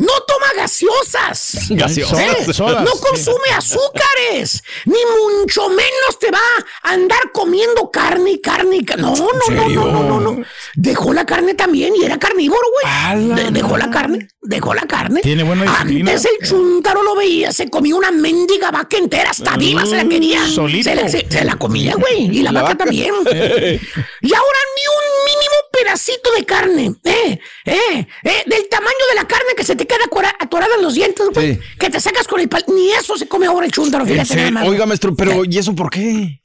[0.00, 1.66] No toma gaseosas.
[1.70, 2.18] Gaseosas.
[2.48, 2.52] ¿Eh?
[2.54, 2.82] sodas.
[2.84, 4.62] No consume azúcares.
[4.86, 6.38] Ni mucho menos te va
[6.82, 10.42] a andar comiendo carne y carne y ca- No, no, no, no, no, no, no.
[10.74, 13.26] Dejó la carne también y era carnívoro, güey.
[13.44, 15.20] De- dejó la carne, dejó la carne.
[15.20, 16.12] Tiene buena disciplina.
[16.12, 20.04] Antes el chúntaro lo veía, se comía una mendiga vaca entera, hasta viva se la
[20.08, 20.42] quería.
[20.46, 20.88] Mm, solito.
[20.88, 22.38] Se la, se- se la comía, güey.
[22.38, 22.84] Y la, La vaca, vaca.
[22.86, 23.14] también.
[23.26, 29.26] y ahora ni un mínimo pedacito de carne, eh, eh, eh, del tamaño de la
[29.26, 30.04] carne que se te queda
[30.38, 31.60] atorada en los dientes, güey, Sí.
[31.78, 32.64] que te sacas con el pal.
[32.68, 34.68] Ni eso se come ahora el chúntaro, ¿En fíjate nada más.
[34.68, 36.42] Oiga, maestro, pero ¿y eso por qué?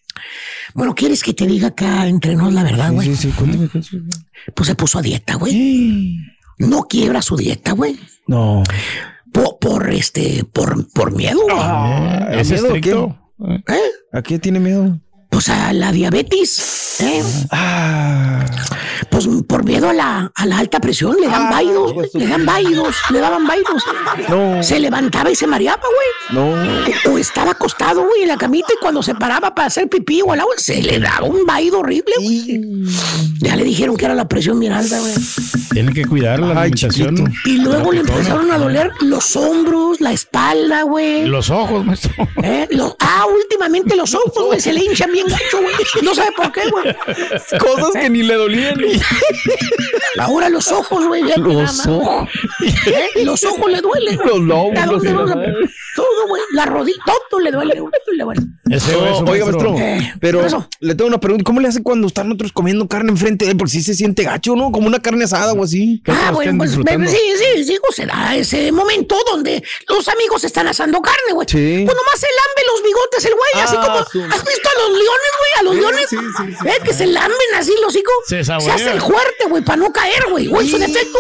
[0.74, 3.08] Bueno, ¿quieres que te diga acá entre nos la verdad, güey?
[3.10, 4.04] Sí, sí, cuéntame, cuéntame.
[4.54, 6.18] Pues se puso a dieta, güey.
[6.58, 8.00] No quiebra su dieta, güey.
[8.28, 8.64] No.
[9.32, 11.56] Por, por este, por, por miedo, güey.
[11.60, 13.18] Ah, ¿Es ¿miedo estricto?
[13.68, 13.82] ¿Eh?
[14.14, 15.00] ¿A qué tiene miedo?
[15.36, 17.22] Pues a la diabetes, ¿eh?
[19.10, 22.46] Pues por miedo a la, a la alta presión, le dan vaidos, güey, le dan
[22.46, 23.84] vaidos, le daban vaidos.
[24.66, 26.06] Se levantaba y se mareaba, güey.
[26.46, 27.12] No.
[27.14, 30.32] O estaba acostado, güey, en la camita y cuando se paraba para hacer pipí o
[30.32, 32.62] al agua, se le daba un vaido horrible, güey.
[33.40, 35.14] Ya le dijeron que era la presión bien alta, güey.
[35.72, 37.34] Tiene que cuidar la alimentación.
[37.44, 41.26] Y luego le empezaron a doler los hombros, la espalda, güey.
[41.26, 42.12] Los ojos, maestro.
[42.42, 42.68] ¿Eh?
[42.72, 45.25] Los- ah, últimamente los ojos, güey, se le hinchan bien
[45.62, 45.76] güey.
[46.02, 46.96] No sabe por qué, güey.
[47.60, 48.80] Cosas que ni le dolían.
[50.20, 51.24] Ahora los ojos, güey.
[51.38, 52.30] Los ojos.
[52.86, 53.24] ¿Eh?
[53.24, 54.20] Los ojos le duelen.
[54.26, 55.04] Los lóbulos
[56.38, 56.42] güey.
[56.54, 56.98] La rodilla,
[57.30, 57.92] todo le duele, güey.
[58.16, 58.42] le duele.
[58.66, 59.72] No, hueso, oiga, maestro.
[59.72, 60.68] maestro, Eh, pero eso.
[60.80, 61.44] le tengo una pregunta.
[61.44, 63.58] ¿Cómo le hace cuando están otros comiendo carne enfrente de él?
[63.58, 64.72] Porque sí se siente gacho, ¿no?
[64.72, 66.02] Como una carne asada o así.
[66.08, 70.44] Ah, bueno, pues me- sí, sí, sí, pues, se da ese momento donde los amigos
[70.44, 71.48] están asando carne, güey.
[71.50, 71.84] Sí.
[71.86, 74.06] Pues nomás se lambe los bigotes el güey, así Ah, como.
[74.06, 75.52] su- ¿Has visto a los leones, güey?
[75.60, 76.10] A los Sí, leones.
[76.10, 76.74] sí, sí, sí, ¿Eh?
[76.84, 78.14] Que se lamben así los hijos.
[78.28, 80.48] Se hace el fuerte, güey, para no caer, güey.
[80.48, 81.20] O en su defecto.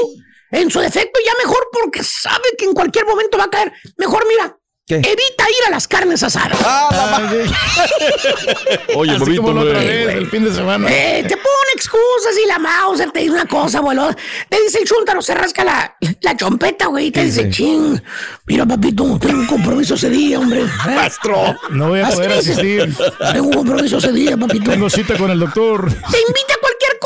[0.51, 3.73] En su defecto ya mejor porque sabe que en cualquier momento va a caer.
[3.97, 4.57] Mejor, mira.
[4.87, 4.95] ¿Qué?
[4.97, 6.59] Evita ir a las carnes asadas.
[6.63, 7.19] Ah,
[8.95, 10.87] Oye, Así papito, como la otra vez, el fin de semana.
[10.89, 14.09] Eh, te pone excusas y la Mauser te dice una cosa, abuelo.
[14.47, 17.07] Te dice el chúntaro, se rasca la, la chompeta, güey.
[17.07, 17.99] y Te dice, ching,
[18.45, 20.63] mira, papito, tengo un compromiso ese día, hombre.
[20.85, 21.55] Maestro.
[21.71, 22.95] No voy a poder asistir.
[23.33, 24.69] Tengo un compromiso ese día, papito.
[24.69, 25.89] Tengo cita con el doctor.
[25.89, 26.64] Te invita a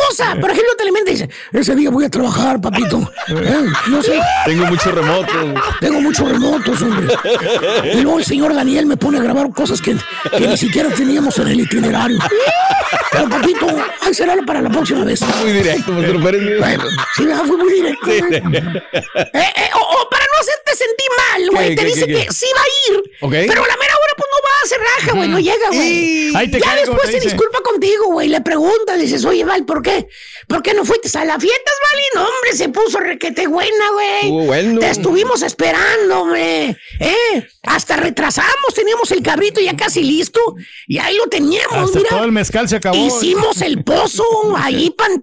[0.10, 0.36] cosa.
[0.40, 3.12] Por ejemplo, te alimenta y dice, ese día voy a trabajar, papito.
[3.28, 3.66] ¿Eh?
[3.88, 5.54] No sé, Tengo mucho remoto.
[5.80, 7.08] tengo muchos remotos, hombre.
[7.94, 9.96] Y luego el señor Daniel me pone a grabar cosas que,
[10.38, 12.20] que ni siquiera teníamos en el itinerario.
[13.12, 13.68] Pero, papito,
[14.02, 15.22] ahí será para la próxima vez.
[15.42, 16.42] Muy directo, maestro Pérez.
[17.16, 18.10] Sí, fue muy directo.
[18.10, 18.42] Eh,
[19.34, 20.10] eh, o, o
[20.76, 23.48] sentir mal, güey, ¿Qué, te qué, dice qué, que sí va a ir.
[23.48, 26.32] Pero a la mera hora, pues no va a hacer raja, güey, no llega, güey.
[26.32, 27.28] Ya caigo, después se dice.
[27.30, 30.08] disculpa contigo, güey, le pregunta, dices, oye, Val, ¿por qué?
[30.48, 32.00] ¿Por qué no fuiste a la fiesta, Val?
[32.00, 34.46] Y no, hombre, se puso requete buena, güey.
[34.48, 34.80] Bueno.
[34.80, 36.78] Te estuvimos esperando, hombre.
[37.00, 37.48] ¿Eh?
[37.64, 40.40] Hasta retrasamos, teníamos el cabrito ya casi listo.
[40.88, 42.10] Y ahí lo teníamos, Hasta mira.
[42.10, 42.98] todo el mezcal se acabó.
[42.98, 44.24] Hicimos el pozo
[44.58, 45.14] ahí para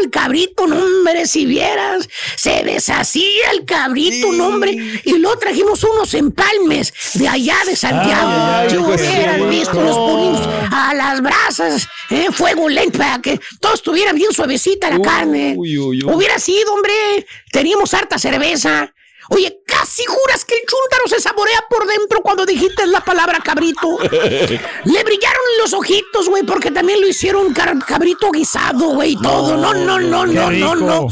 [0.00, 5.82] el cabrito, no hombre, si vieras, se deshacía el cabrito, no hombre, y luego trajimos
[5.84, 8.28] unos empalmes de allá de Santiago.
[8.28, 14.32] Ay, visto, los ponimos a las brasas, eh, fuego lento para que todo estuviera bien
[14.32, 15.54] suavecita la carne.
[15.56, 16.02] uy, uy.
[16.04, 18.92] Hubiera sido, hombre, teníamos harta cerveza.
[19.30, 23.98] Oye, casi juras que el chúntaro se saborea por dentro cuando dijiste la palabra cabrito.
[24.10, 29.56] Le brillaron los ojitos, güey, porque también lo hicieron cabrito guisado, güey, y todo.
[29.56, 31.08] No, no, no, no, no, no.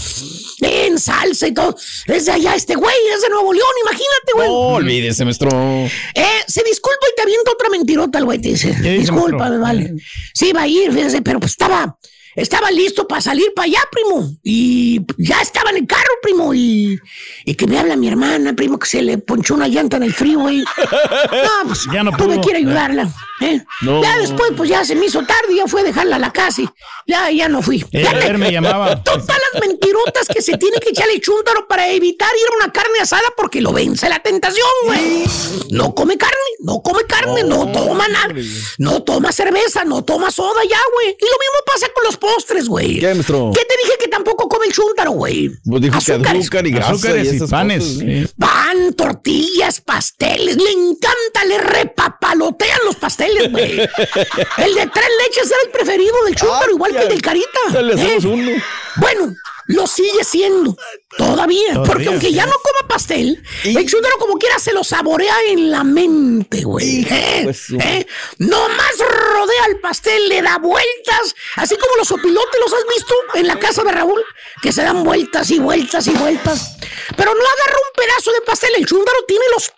[0.61, 1.77] En salsa y todo.
[2.07, 4.49] Es de allá este güey, es de Nuevo León, imagínate, güey.
[4.49, 5.51] No, olvídese, maestro.
[5.51, 8.73] Eh, se disculpa y te avienta otra mentirota el güey, te dice.
[8.73, 9.61] Discúlpame, maestro?
[9.61, 9.95] vale.
[10.33, 11.99] Sí, iba a ir, fíjese, pero pues estaba,
[12.37, 14.31] estaba listo para salir para allá, primo.
[14.43, 16.55] Y ya estaba en el carro, primo.
[16.55, 17.01] Y,
[17.45, 20.15] y que me habla mi hermana, primo, que se le ponchó una llanta en el
[20.15, 20.63] frío, güey.
[20.87, 22.41] No, pues Ya no tuve pudo.
[22.43, 23.09] que ir a ayudarla.
[23.41, 23.63] ¿eh?
[23.83, 24.03] No.
[24.03, 26.63] Ya después, pues ya se me hizo tarde, ya fue a dejarla a la casa
[26.63, 26.69] y
[27.07, 27.85] ya, ya no fui.
[27.93, 29.03] Eh, ayer me llamaba.
[29.05, 32.73] Todas las mentirotas que se tiene que echar el chúntaro para evitar ir a una
[32.73, 35.25] carne asada porque lo vence la tentación, güey.
[35.71, 38.35] No come carne, no come carne, no, toma nada.
[38.79, 41.09] No toma cerveza, no toma soda ya, güey.
[41.11, 42.99] Y lo mismo pasa con los postres, güey.
[42.99, 43.51] ¿Qué, maestro?
[43.55, 45.51] ¿Qué te dije que tampoco come el chúntaro, güey?
[45.65, 46.41] Pues dijo que Azúcares.
[46.43, 47.85] azúcar y grasa Azúcares y y esas panes.
[47.85, 48.27] cosas, ¿no?
[48.27, 48.29] sí.
[48.39, 50.57] Pan, tortillas, pasteles.
[50.57, 53.73] Le encanta, le repapalotean los pasteles, güey.
[53.81, 57.47] El de tres leches era el preferido del chúntaro, igual que el del carita.
[57.73, 58.29] Ya le hacemos ¿eh?
[58.29, 58.51] uno.
[58.97, 59.35] Bueno,
[59.67, 60.77] lo sigue siendo.
[61.17, 61.37] Todavía.
[61.37, 62.35] Todavía, porque aunque sí.
[62.35, 67.07] ya no coma pastel, el chúndaro como quiera se lo saborea en la mente, güey.
[67.09, 67.41] ¿Eh?
[67.45, 68.07] pues, ¿Eh?
[68.39, 71.35] Nomás rodea el pastel, le da vueltas.
[71.57, 73.15] Así como los opilotes, ¿los has visto?
[73.35, 74.23] En la casa de Raúl.
[74.63, 76.77] Que se dan vueltas y vueltas y vueltas.
[77.17, 78.71] Pero no agarra un pedazo de pastel.
[78.77, 79.71] El chúndaro tiene los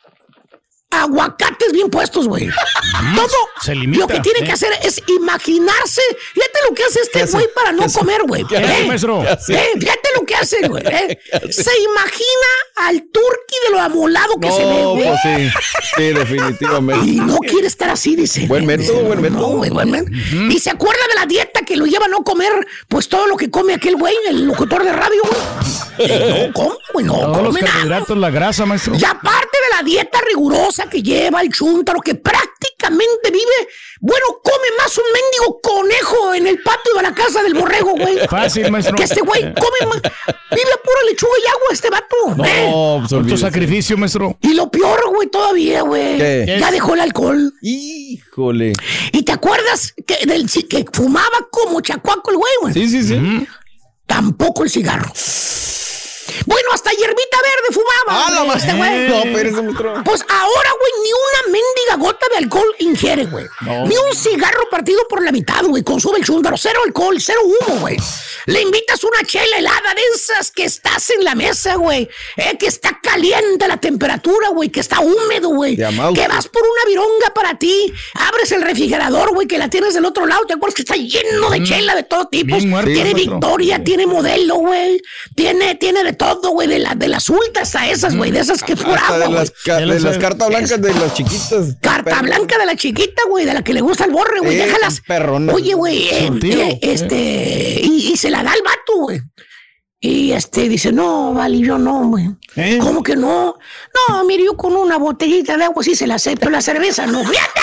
[0.90, 2.48] aguacates bien puestos, güey.
[3.14, 3.28] Todo
[3.62, 4.44] se limita, lo que tiene ¿eh?
[4.44, 6.00] que hacer es imaginarse.
[6.34, 8.44] Fíjate lo que hace este güey para no comer, güey.
[8.44, 8.86] ¿Qué hace, ¿Eh?
[8.86, 9.22] maestro?
[9.22, 9.38] Eh,
[9.78, 10.82] fíjate lo que hace, güey.
[11.50, 15.08] Se imagina al turqui de lo amolado que se ve, No, güey.
[15.08, 15.50] pues sí.
[15.96, 17.06] Sí, definitivamente.
[17.06, 18.46] Y no quiere estar así, dice.
[18.46, 19.40] Buen método, buen método.
[19.40, 20.10] No, buen método.
[20.50, 22.52] Y se acuerda de la dieta que lo lleva a no comer,
[22.88, 26.08] pues todo lo que come aquel güey, el locutor de radio, güey.
[26.48, 27.72] No come, güey, no Todos los come nada.
[27.72, 28.94] carbohidratos, la grasa, maestro.
[28.96, 33.68] Y aparte de la dieta rigurosa que lleva el chúntaro, que prácticamente vive,
[34.00, 38.18] bueno, come más un mendigo conejo en el patio de la casa del borrego, güey.
[38.28, 38.96] Fácil, maestro.
[38.96, 42.16] Que este güey come más, vive a pura lechuga y agua este vato.
[42.44, 42.68] ¿eh?
[42.70, 43.42] No, pues Por tu olvídese.
[43.42, 44.38] sacrificio, maestro.
[44.40, 46.18] Y lo peor, güey, todavía, güey.
[46.18, 46.56] ¿Qué?
[46.60, 47.52] Ya dejó el alcohol.
[47.62, 48.72] Híjole.
[49.12, 52.74] ¿Y te acuerdas que, del, que fumaba como chacuaco el güey, güey?
[52.74, 53.46] Sí, sí, sí.
[54.06, 55.12] Tampoco el cigarro.
[56.46, 58.26] Bueno, hasta hierbita verde fumaba.
[58.26, 59.08] Ah, la este güey.
[59.08, 60.02] No, espérese, maestro.
[60.04, 63.46] Pues ahora, güey, ni una mendiga gota de alcohol ingiere, güey.
[63.60, 63.86] No.
[63.86, 65.82] Ni un cigarro partido por la mitad, güey.
[65.82, 66.56] Consume el chúndaro.
[66.56, 67.96] Cero alcohol, cero humo, güey.
[68.46, 72.08] Le invitas una chela helada de esas que estás en la mesa, güey.
[72.36, 74.70] Eh, que está caliente la temperatura, güey.
[74.70, 75.76] Que está húmedo, güey.
[75.76, 77.92] Que vas por una vironga para ti.
[78.14, 80.46] Abres el refrigerador, güey, que la tienes del otro lado.
[80.46, 82.56] ¿Te acuerdas que está lleno de chela de todo tipo?
[82.56, 83.14] Tiene.
[83.14, 85.02] Victoria, tiene modelo, güey.
[85.34, 86.68] Tiene, tiene de todo, güey.
[86.68, 88.30] De, la, de las ultras a esas, güey.
[88.30, 89.38] De esas que agua, de güey.
[89.38, 91.76] las, ca- de las cartas blancas de las chiquitas.
[91.82, 94.58] Carta blanca de la chiquita, güey, de la que le gusta el borre, güey.
[94.60, 95.00] Eh, Déjalas.
[95.06, 95.52] perrona.
[95.52, 96.60] Oye, güey, eh, Surtido.
[96.62, 99.20] eh, este, y, y se la da al vato, güey.
[100.00, 102.28] Y este dice, no, vale, yo no, güey.
[102.54, 102.78] ¿Eh?
[102.80, 103.56] ¿Cómo que no?
[104.08, 107.18] No, mire, yo con una botellita de agua sí se la acepto, la cerveza no.
[107.24, 107.60] ¡Fíjate!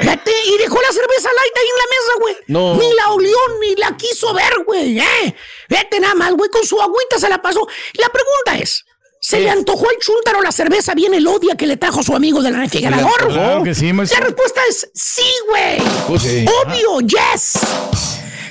[0.00, 2.36] Fíjate, y dejó la cerveza light ahí en la mesa, güey.
[2.48, 2.76] No.
[2.76, 5.34] Ni la olió, ni la quiso ver, güey, ¿eh?
[5.68, 7.66] Fíjate nada más, güey, con su agüita se la pasó.
[7.94, 8.84] La pregunta es,
[9.20, 12.56] ¿se le antojó al chúntaro la cerveza bien elodia que le trajo su amigo del
[12.56, 13.28] refrigerador?
[13.28, 15.78] Claro que sí, La respuesta es sí, güey.
[16.06, 16.46] Pues sí.
[16.64, 17.58] Obvio, yes.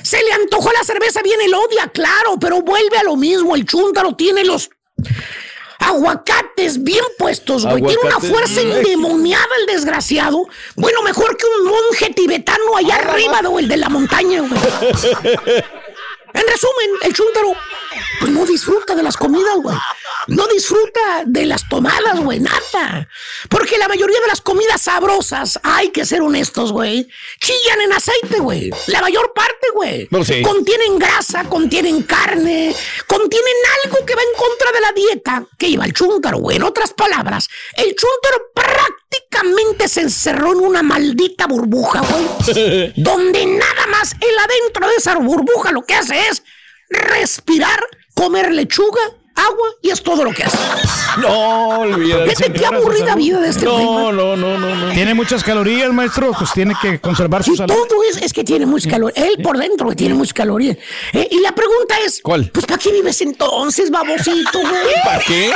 [0.02, 3.54] Se le antojó la cerveza bien elodia, claro, pero vuelve a lo mismo.
[3.54, 4.70] El chúntaro tiene los
[5.78, 7.82] aguacates bien puestos, güey.
[7.82, 10.46] Tiene una fuerza endemoniada el desgraciado.
[10.76, 14.52] Bueno, mejor que un monje tibetano allá arriba, güey, el de la montaña, güey.
[16.34, 17.54] En resumen, el chúntaro
[18.20, 19.76] pues no disfruta de las comidas, güey.
[20.28, 23.08] No disfruta de las tomadas, güey, nada.
[23.48, 27.08] Porque la mayoría de las comidas sabrosas, hay que ser honestos, güey,
[27.40, 28.70] chillan en aceite, güey.
[28.88, 30.08] La mayor parte, güey.
[30.10, 30.42] No, sí.
[30.42, 32.74] Contienen grasa, contienen carne,
[33.06, 33.54] contienen
[33.84, 36.56] algo que va en contra de la dieta que lleva el chúntaro, güey.
[36.56, 42.92] En otras palabras, el chúntaro prácticamente se encerró en una maldita burbuja, güey.
[42.96, 46.42] donde nada más él adentro de esa burbuja lo que hace es
[46.90, 47.80] respirar,
[48.14, 49.00] comer lechuga,
[49.38, 50.58] agua y es todo lo que hace.
[51.18, 52.30] No, olvídate.
[52.36, 53.64] Fíjate qué aburrida vida de este.
[53.64, 54.92] No, no, no, no, no.
[54.92, 56.32] Tiene muchas calorías, maestro.
[56.38, 57.74] Pues tiene que conservar su Y salud.
[57.74, 59.24] todo es, es que tiene muchas calorías.
[59.26, 60.76] Él por dentro güey, tiene muchas calorías.
[61.12, 62.50] Eh, y la pregunta es: ¿Cuál?
[62.52, 64.94] Pues ¿para qué vives entonces, babosito, güey?
[65.04, 65.52] ¿Para qué?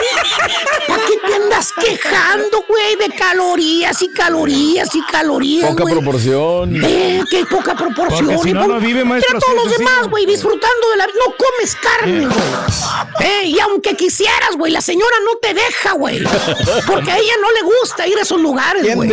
[0.89, 5.71] ¿Para qué te andas quejando, güey, de calorías y calorías y calorías?
[5.71, 5.95] Poca güey?
[5.95, 6.85] proporción.
[6.85, 8.27] Eh, qué poca proporción.
[8.27, 11.17] Porque si no, vive, maestro, Mira todos los demás, güey, disfrutando de la vida.
[11.27, 13.29] No comes carne, güey.
[13.29, 16.23] Eh, y aunque quisieras, güey, la señora no te deja, güey.
[16.87, 19.09] Porque a ella no le gusta ir a esos lugares, güey.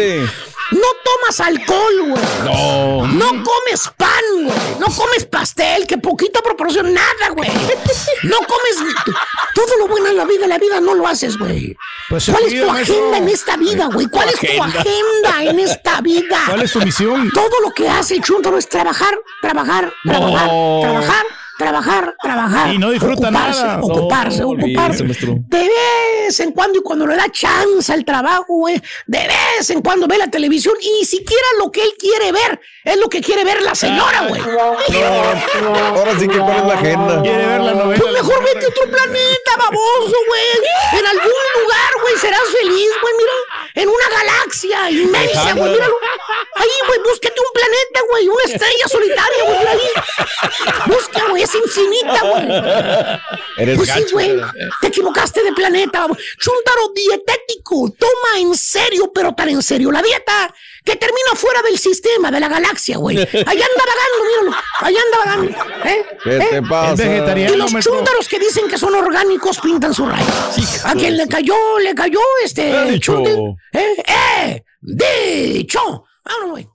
[0.71, 2.23] No tomas alcohol, güey.
[2.45, 3.07] No.
[3.07, 4.57] No comes pan, güey.
[4.79, 7.49] No comes pastel, que poquita proporción, nada, güey.
[8.21, 8.93] No comes
[9.55, 11.75] todo lo bueno en la vida, la vida no lo haces, güey.
[12.07, 12.95] Pues ¿Cuál es tu maestro.
[12.95, 14.07] agenda en esta vida, güey?
[14.09, 14.79] ¿Cuál es tu Agenda.
[14.79, 16.39] agenda en esta vida?
[16.47, 17.31] ¿Cuál es tu misión?
[17.33, 20.79] Todo lo que hace el chúntaro es trabajar, trabajar, trabajar, No.
[20.83, 21.25] trabajar,
[21.59, 22.73] trabajar, trabajar.
[22.73, 23.79] Y no disfruta ocuparse, nada.
[23.81, 25.03] Ocuparse, No, ocuparse.
[25.03, 28.81] De vez en cuando y cuando le da chance al trabajo, güey.
[29.05, 32.61] De vez en cuando ve la televisión y ni siquiera lo que él quiere ver
[32.85, 34.41] es lo que quiere ver la señora, güey.
[34.41, 37.21] Ahora sí que cuál es la agenda.
[37.21, 38.01] Quiere ver la novela.
[38.01, 40.99] Pues mejor vete a otro planeta, baboso, güey.
[40.99, 43.33] En algún lugar, güey, serás feliz, güey, mira.
[43.75, 45.97] En una galaxia inmensa, güey, míralo.
[46.55, 49.89] Ahí, güey, búsquete un planeta, güey, una estrella solitaria, güey, mira ahí.
[50.87, 53.33] Busca, güey, es infinita, güey.
[53.57, 54.39] Eres Pues sí, güey.
[54.81, 56.05] Te equivocaste de planeta.
[56.37, 57.91] Chuntaro dietético.
[57.97, 62.39] Toma en serio, pero tan en serio la dieta que termina fuera del sistema, de
[62.39, 63.17] la galaxia, güey.
[63.17, 64.57] Allá anda vagando, míralo.
[64.79, 65.87] Allá anda vagando.
[65.89, 66.05] ¿eh?
[66.23, 66.47] ¿Qué ¿Eh?
[66.49, 66.93] te pasa?
[66.93, 67.53] Es vegetariano.
[67.53, 70.25] Y los chúntaros que dicen que son orgánicos pintan su rayo.
[70.85, 72.91] A quien le cayó, le cayó este.
[72.91, 73.13] Dicho.
[73.23, 74.03] chunte- ¿Eh?
[74.07, 74.63] ¡Eh!
[74.81, 76.05] ¡Dicho!
[76.23, 76.67] Vámonos, güey.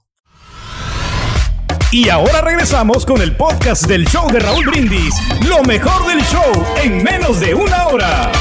[1.91, 5.15] Y ahora regresamos con el podcast del show de Raúl Brindis.
[5.47, 8.31] Lo mejor del show en menos de una hora.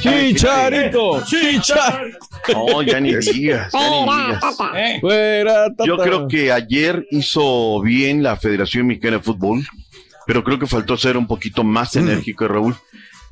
[0.00, 2.18] Chicharito, chicharito.
[2.54, 5.00] No, ya ni digas, ya ni digas.
[5.00, 5.84] Fuera, tata.
[5.84, 9.64] Yo creo que ayer hizo bien la Federación Mexicana de Fútbol,
[10.26, 12.74] pero creo que faltó ser un poquito más enérgico, Raúl.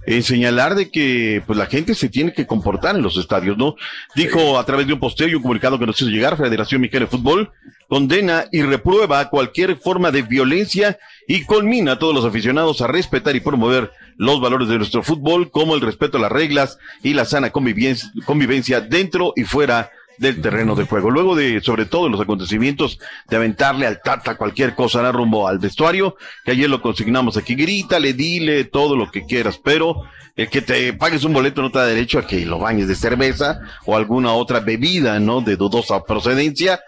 [0.06, 3.74] En señalar de que pues la gente se tiene que comportar en los estadios, ¿no?
[4.14, 7.06] Dijo a través de un posteo y un comunicado que nos hizo llegar Federación Mexicana
[7.06, 7.52] de Fútbol,
[7.88, 13.34] condena y reprueba cualquier forma de violencia y culmina a todos los aficionados a respetar
[13.36, 17.24] y promover los valores de nuestro fútbol, como el respeto a las reglas y la
[17.24, 21.10] sana convivencia, convivencia dentro y fuera del terreno de juego.
[21.10, 22.98] Luego de, sobre todo, los acontecimientos
[23.28, 25.12] de aventarle al tata cualquier cosa ¿no?
[25.12, 30.02] rumbo al vestuario, que ayer lo consignamos aquí, grítale, dile todo lo que quieras, pero
[30.36, 32.94] el que te pagues un boleto no te da derecho a que lo bañes de
[32.94, 35.40] cerveza o alguna otra bebida, ¿no?
[35.40, 36.80] De dudosa procedencia.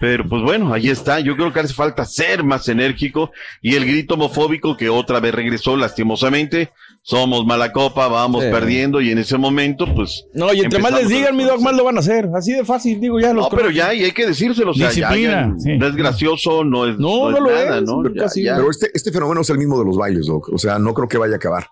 [0.00, 1.18] Pero pues bueno, ahí está.
[1.20, 5.34] Yo creo que hace falta ser más enérgico y el grito homofóbico que otra vez
[5.34, 6.72] regresó lastimosamente.
[7.06, 8.50] Somos mala copa, vamos Sí.
[8.50, 10.24] perdiendo y en ese momento, pues.
[10.32, 12.30] No, y entre más les digan, mi dog, más lo van a hacer.
[12.34, 14.88] Así de fácil, digo, ya los No, pero ya, y hay que decírselo, o sea,
[14.88, 15.76] Disciplina, ya sí.
[15.76, 18.00] no es gracioso, no es, No, no no es lo nada, es, ¿no?
[18.02, 18.56] pero Ya, casi- ya.
[18.56, 20.48] Pero este, este fenómeno es el mismo de los bailes, Doc.
[20.50, 21.66] O sea, no creo que vaya a acabar.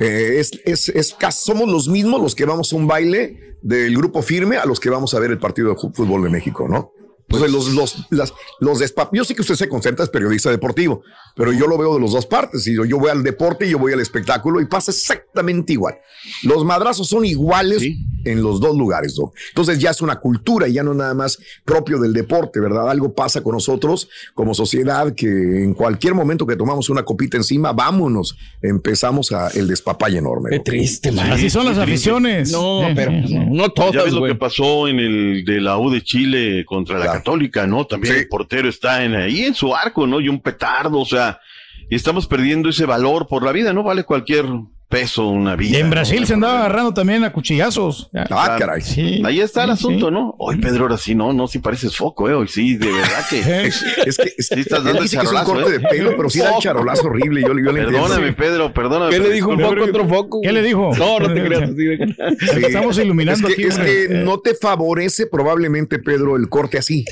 [0.00, 3.96] Eh, es, es, es casi- somos los mismos los que vamos a un baile del
[3.96, 6.90] grupo firme a los que vamos a ver el partido de fútbol de México, ¿no?
[7.32, 11.02] Entonces, los, los, las, los despa- yo sé que usted se concentra, es periodista deportivo,
[11.34, 12.66] pero yo lo veo de las dos partes.
[12.66, 15.94] Y yo, yo voy al deporte y yo voy al espectáculo y pasa exactamente igual.
[16.42, 17.82] Los madrazos son iguales
[18.24, 19.34] en los dos lugares, Doc.
[19.48, 22.88] Entonces ya es una cultura y ya no nada más propio del deporte, ¿verdad?
[22.90, 27.72] Algo pasa con nosotros como sociedad que en cualquier momento que tomamos una copita encima,
[27.72, 30.50] vámonos, empezamos a el despapalle enorme.
[30.50, 32.52] Qué triste, Así son las aficiones.
[32.52, 33.34] No, pero sí.
[33.50, 36.98] no todas, Ya ves lo que pasó en el de la U de Chile contra
[36.98, 37.86] la Católica, ¿no?
[37.86, 40.20] También el portero está en ahí en su arco, ¿no?
[40.20, 41.40] Y un petardo, o sea,
[41.88, 43.82] y estamos perdiendo ese valor por la vida, ¿no?
[43.82, 44.44] Vale cualquier
[44.92, 45.78] peso una vida.
[45.78, 45.90] Y en ¿no?
[45.90, 48.10] Brasil se andaba agarrando también a cuchillazos.
[48.30, 48.82] Ah, caray.
[48.82, 49.22] Sí.
[49.24, 50.12] Ahí está el Sí, asunto, sí.
[50.12, 50.34] ¿no?
[50.38, 52.34] Hoy, Pedro, ahora sí, no, no, sí pareces foco, ¿eh?
[52.34, 53.40] Hoy sí, de verdad que.
[53.66, 55.72] Es, es que, es, Sí estás dando el que es un charolazo, corte ¿eh?
[55.78, 57.40] de pelo, pero sí da el charolazo horrible.
[57.42, 57.72] Yo, yo.
[57.72, 59.10] Perdóname, Pedro, perdóname.
[59.10, 60.40] ¿Qué le dijo un foco otro foco?
[60.42, 60.90] ¿Qué le dijo?
[60.98, 61.62] No, no te creas.
[61.62, 62.14] así de-
[62.52, 62.64] Sí.
[62.66, 64.06] Estamos iluminando es que, aquí, es hombre.
[64.08, 67.04] que no te favorece probablemente, Pedro, el corte así.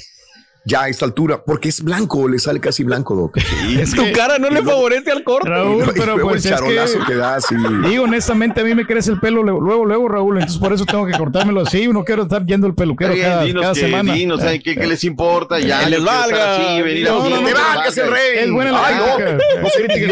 [0.65, 3.37] Ya a esta altura, porque es blanco, le sale casi blanco, Doc.
[3.79, 5.49] Es Tu que- cara no le favorece al corte.
[5.49, 7.15] Raúl, pero pues el es charolazo que, que...
[7.15, 7.55] da así.
[7.89, 10.85] Digo, honestamente, a mí me crece el pelo luego, luego, luego, Raúl, entonces por eso
[10.85, 11.89] tengo que cortármelo así.
[11.89, 14.13] No quiero estar yendo al peluquero bien, cada, dinos cada que- semana.
[14.13, 15.59] dinos, ¿saben qué, qué les importa?
[15.61, 16.57] Ya, Que les valga.
[16.57, 18.39] así, venir No, no, no, que ¡Te valgas el rey!
[18.39, 19.19] Es buena la Ay, no,
[19.57, 19.63] no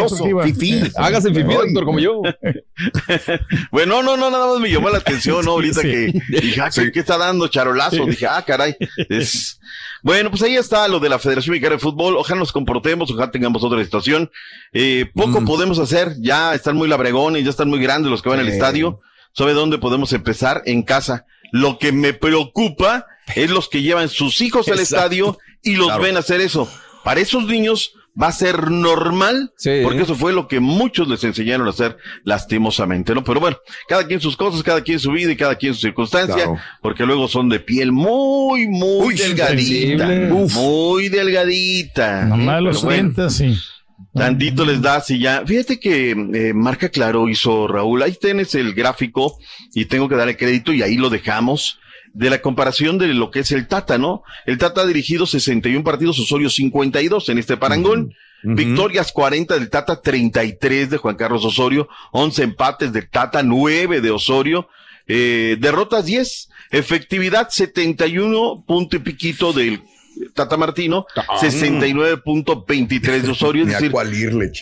[0.01, 0.42] Constructiva.
[0.44, 0.82] fifí.
[0.96, 1.57] Hágase fifí, Ay.
[1.57, 2.22] doctor, como yo.
[3.70, 5.53] Bueno, no, no, nada más me llamó la atención, ¿no?
[5.53, 5.88] Ahorita Sí.
[5.88, 8.07] que dije, ah, ¿qué, qué está dando charolazo?
[8.07, 8.76] Dije, ah, caray.
[9.09, 9.61] Es...
[10.03, 12.16] Bueno, pues ahí está lo de la Federación Mexicana de Fútbol.
[12.16, 14.30] Ojalá nos comportemos, ojalá tengamos otra situación.
[14.72, 18.40] Eh, poco podemos hacer, ya están muy labregones, ya están muy grandes los que van
[18.40, 19.01] al estadio.
[19.32, 20.62] ¿Sabe dónde podemos empezar?
[20.66, 21.26] En casa.
[21.53, 24.96] Lo que me preocupa es los que llevan sus hijos al Exacto.
[24.96, 26.03] estadio y los Claro.
[26.03, 26.68] ven hacer eso.
[27.05, 29.81] Para esos niños va a ser normal, Sí.
[29.85, 33.23] porque eso fue lo que muchos les enseñaron a hacer lastimosamente, ¿no?
[33.25, 33.57] Pero bueno,
[33.89, 36.59] cada quien sus cosas, cada quien su vida y cada quien su circunstancia, Claro.
[36.83, 40.09] porque luego son de piel muy, muy Uy, delgadita,
[40.55, 42.25] muy delgadita.
[42.25, 42.62] Nomás ¿eh?
[42.62, 43.57] los bueno, sí.
[44.14, 45.43] Tantito les das y ya.
[45.45, 48.03] Fíjate que eh, Marca Claro hizo Raúl.
[48.03, 49.39] Ahí tienes el gráfico
[49.75, 51.79] y tengo que darle crédito y ahí lo dejamos
[52.14, 54.22] de la comparación de lo que es el Tata, ¿no?
[54.46, 58.12] El Tata ha dirigido 61 partidos, Osorio 52 en este parangón.
[58.42, 64.11] Victorias 40 del Tata, 33 de Juan Carlos Osorio, 11 empates del Tata, 9 de
[64.12, 64.68] Osorio,
[65.09, 69.82] eh, derrotas 10, efectividad 71 punto y piquito del
[70.34, 71.06] Tata Martino,
[71.40, 74.52] 69.23 de Osorio, es decir, cuál irle,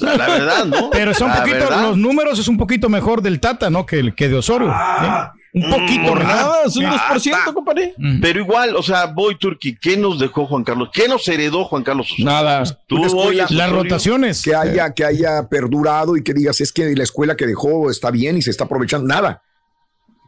[0.00, 0.90] la, verdad, ¿no?
[0.92, 1.82] Pero son La poquito, verdad.
[1.88, 3.86] los números es un poquito mejor del Tata, ¿no?
[3.86, 4.68] Que, el- que de Osorio.
[4.70, 5.40] ¿eh?
[5.54, 6.34] Un poquito Por mejor.
[6.34, 7.30] nada, es un Sí.
[7.30, 7.94] 2%, compadre.
[8.22, 10.88] Pero igual, o sea, voy Turki, ¿qué nos dejó Juan Carlos?
[10.92, 12.08] ¿Qué nos heredó Juan Carlos?
[12.18, 12.64] Nada.
[12.86, 14.42] Tú oyes, Las rotaciones.
[14.42, 18.10] Que haya, que haya perdurado y que digas, es que la escuela que dejó está
[18.10, 19.06] bien y se está aprovechando.
[19.06, 19.42] Nada.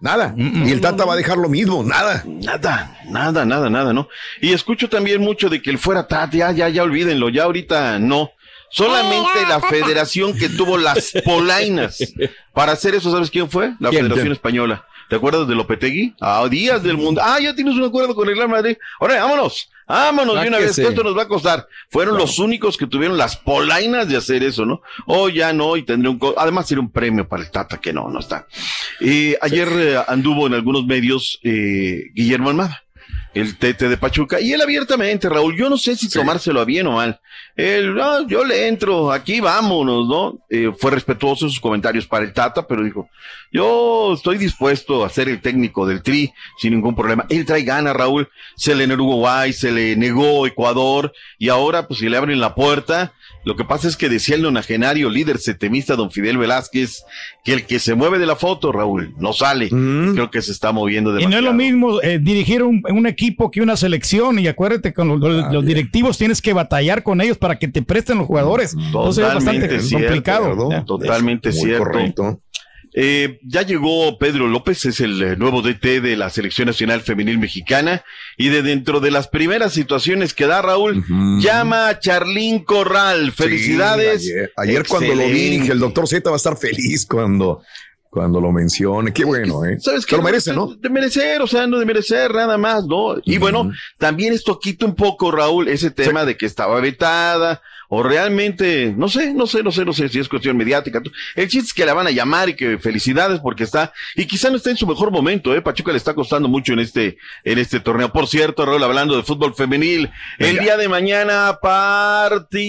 [0.03, 0.35] Nada.
[0.37, 1.83] Y el Tata va a dejar lo mismo.
[1.83, 2.23] Nada.
[2.27, 4.09] Nada, nada, nada, nada, ¿no?
[4.43, 7.99] Y escucho también mucho de que el fuera Tata, ya, ya, ya olvídenlo, ya ahorita
[7.99, 8.31] no.
[8.71, 11.97] Solamente la federación que tuvo las polainas
[12.53, 13.69] para hacer eso, ¿sabes quién fue?
[13.79, 14.03] La ¿Quién?
[14.03, 14.33] Federación ¿Quién?
[14.33, 14.85] Española.
[15.15, 16.13] ¿Te acuerdas de Lopetegui?
[16.21, 17.21] A días del mundo.
[17.25, 18.77] Ah, ya tienes un acuerdo con el Real Madrid.
[18.99, 19.71] Ahora, vámonos.
[19.87, 21.69] Vámonos de una vez, esto nos va a costar.
[21.89, 24.83] Fueron los únicos que tuvieron las polainas de hacer eso, ¿no?
[25.07, 26.19] O ya no, y tendría un...
[26.37, 28.49] Además, era un premio para el Tata, que no, no está.
[28.99, 32.83] Eh, ayer eh, anduvo en algunos medios eh, Guillermo Almada.
[33.35, 36.89] el Tete de Pachuca, y él abiertamente, Raúl, yo no sé si tomárselo a bien
[36.89, 37.21] o mal.
[37.57, 40.39] Él, "Ah, yo le entro, aquí vámonos, ¿no?
[40.51, 43.09] Eh, fue respetuoso en sus comentarios para el Tata, pero dijo,
[43.53, 47.25] yo estoy dispuesto a ser el técnico del Tri sin ningún problema.
[47.29, 52.01] Él trae ganas, Raúl, se le negó Uruguay, se le negó Ecuador, y ahora, pues
[52.01, 53.13] si le abren la puerta,
[53.45, 57.05] lo que pasa es que decía el nonagenario líder setemista don Fidel Velázquez
[57.45, 59.69] que el que se mueve de la foto, Raúl, no sale.
[60.15, 63.51] Creo que se está moviendo Y no es lo mismo eh, dirigir un, un equipo
[63.51, 64.39] que una selección.
[64.39, 67.83] Y acuérdate, con los, los- los directivos tienes que batallar con ellos para que te
[67.83, 68.73] presten los jugadores.
[68.73, 70.55] Entonces es bastante Totalmente cierto, complicado.
[70.55, 70.85] ¿no?
[70.87, 71.85] Totalmente cierto.
[71.85, 72.41] correcto.
[72.95, 77.39] Eh, ya llegó Pedro López, es el eh, nuevo DT de la Selección Nacional Femenil
[77.39, 78.03] Mexicana,
[78.39, 81.05] y de dentro de las primeras situaciones que da Raúl,
[81.39, 83.33] llama a Charlín Corral.
[83.33, 84.23] Felicidades.
[84.25, 87.63] Sí, ayer ayer cuando lo vi, dije, el doctor Z va a estar feliz cuando,
[88.15, 89.13] cuando lo mencione.
[89.13, 89.77] Qué bueno, ¿eh?
[89.81, 90.17] ¿Sabes Se qué?
[90.17, 90.69] lo merece, ¿no?
[90.69, 93.17] De merecer, o sea, no de merecer nada más, ¿no?
[93.25, 98.05] Y bueno, también esto quita un poco, Raúl, ese tema de que estaba vetada, o
[98.05, 101.03] realmente, no sé, no sé, no sé, no sé si es cuestión mediática.
[101.35, 104.49] El chiste es que la van a llamar y que felicidades porque está, y quizá
[104.49, 105.61] no está en su mejor momento, ¿eh?
[105.61, 108.13] Pachuca le está costando mucho en este, en este torneo.
[108.13, 110.09] Por cierto, Raúl, hablando de fútbol femenil,
[110.39, 112.61] el día de mañana, partidazo.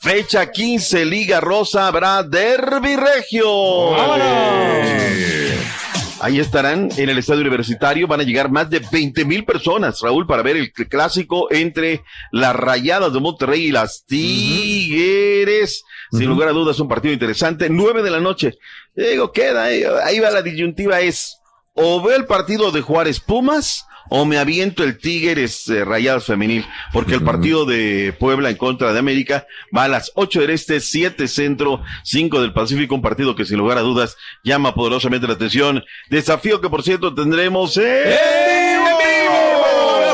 [0.00, 3.94] Fecha 15, Liga Rosa, habrá Derby Regio.
[6.22, 8.06] Ahí estarán en el estadio universitario.
[8.06, 12.02] Van a llegar más de 20 mil personas, Raúl, para ver el cl- clásico entre
[12.32, 15.82] las Rayadas de Monterrey y las Tigres.
[16.12, 17.68] Sin lugar a dudas, un partido interesante.
[17.68, 18.54] Nueve de la noche.
[18.94, 21.36] Digo, queda, ahí va la disyuntiva es,
[21.74, 26.66] o veo el partido de Juárez Pumas, o me aviento el Tigres eh, Rayadas Femenil,
[26.92, 30.80] porque el partido de Puebla en contra de América va a las 8 del Este,
[30.80, 35.34] 7 Centro, 5 del Pacífico, un partido que sin lugar a dudas llama poderosamente la
[35.34, 35.84] atención.
[36.10, 37.84] Desafío que por cierto tendremos en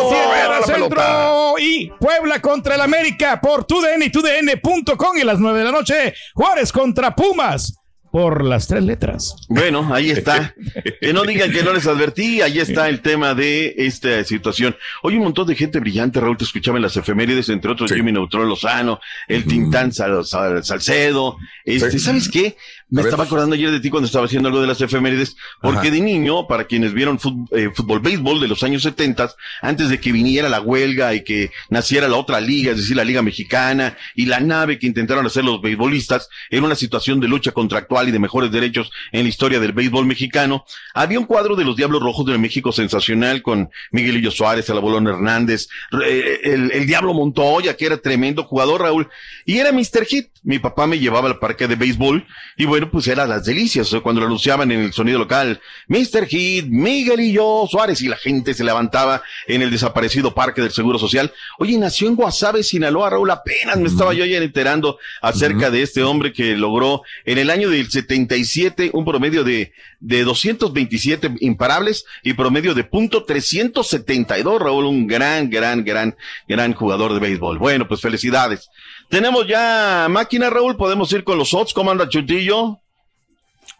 [0.09, 5.59] Sierra Centro y Puebla contra el América por TUDN y TUDN.com y a las 9
[5.59, 7.75] de la noche Juárez contra Pumas
[8.17, 9.37] por las tres letras.
[9.51, 10.55] Bueno, ahí está.
[11.03, 14.75] Que no digan que no les advertí, ahí está el tema de esta situación.
[15.03, 18.12] Hoy un montón de gente brillante, Raúl, te escuchaba en las efemérides, entre otros Jimmy
[18.12, 21.37] Neutron Lozano, el Tintán Sal- Sal- Salcedo.
[21.62, 21.99] Este, Sí.
[21.99, 22.57] ¿Sabes qué?
[22.89, 25.91] Me estaba acordando ayer de ti cuando estaba haciendo algo de las efemérides, porque Ajá.
[25.91, 27.18] de niño, para quienes vieron
[27.51, 31.51] eh, fútbol, béisbol de los años 70, antes de que viniera la huelga y que
[31.68, 35.45] naciera la otra liga, es decir, la Liga Mexicana y la nave que intentaron hacer
[35.45, 39.59] los beisbolistas, en una situación de lucha contractual y de mejores derechos en la historia
[39.59, 40.64] del béisbol mexicano,
[40.95, 45.09] había un cuadro de los Diablos Rojos de México sensacional con Miguelillo Suárez, el Abolón
[45.09, 49.09] Hernández, el, el Diablo Montoya, que era tremendo jugador, Raúl,
[49.45, 50.05] y era Mr.
[50.07, 50.28] Hit.
[50.45, 52.24] Mi papá me llevaba al parque de béisbol
[52.57, 56.27] y bueno, pues era las delicias, cuando lo anunciaban en el sonido local, Mr.
[56.27, 61.33] Hit, Miguelillo Suárez, y la gente se levantaba en el desaparecido parque del Seguro Social.
[61.59, 66.03] Oye, nació en Guasave, Sinaloa, Raúl, apenas me estaba yo ayer enterando acerca de este
[66.03, 72.35] hombre que logró en el año del 77 un promedio de, de 227 imparables y
[72.35, 76.16] promedio de punto 372, Raúl, un gran, gran, gran,
[76.49, 77.59] gran jugador de béisbol.
[77.59, 78.70] Bueno, pues felicidades.
[79.09, 81.73] Tenemos ya máquina, Raúl, podemos ir con los odds.
[81.73, 82.81] ¿Cómo anda Chutillo?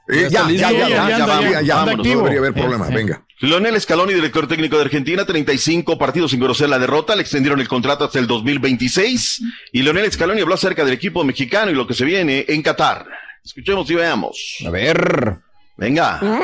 [0.09, 2.07] Eh, ya, ya, ya, ya, ya, vamos, ya, ya, vámonos.
[2.07, 3.23] no debería haber problema, venga.
[3.41, 7.69] Leonel Scaloni, director técnico de Argentina, 35 partidos sin conocer la derrota, le extendieron el
[7.69, 11.95] contrato hasta el 2026 y Leonel Scaloni habló acerca del equipo mexicano y lo que
[11.95, 13.05] se viene en Qatar.
[13.45, 14.57] Escuchemos y veamos.
[14.67, 15.39] A ver.
[15.77, 16.19] Venga.
[16.23, 16.41] ¡Ah!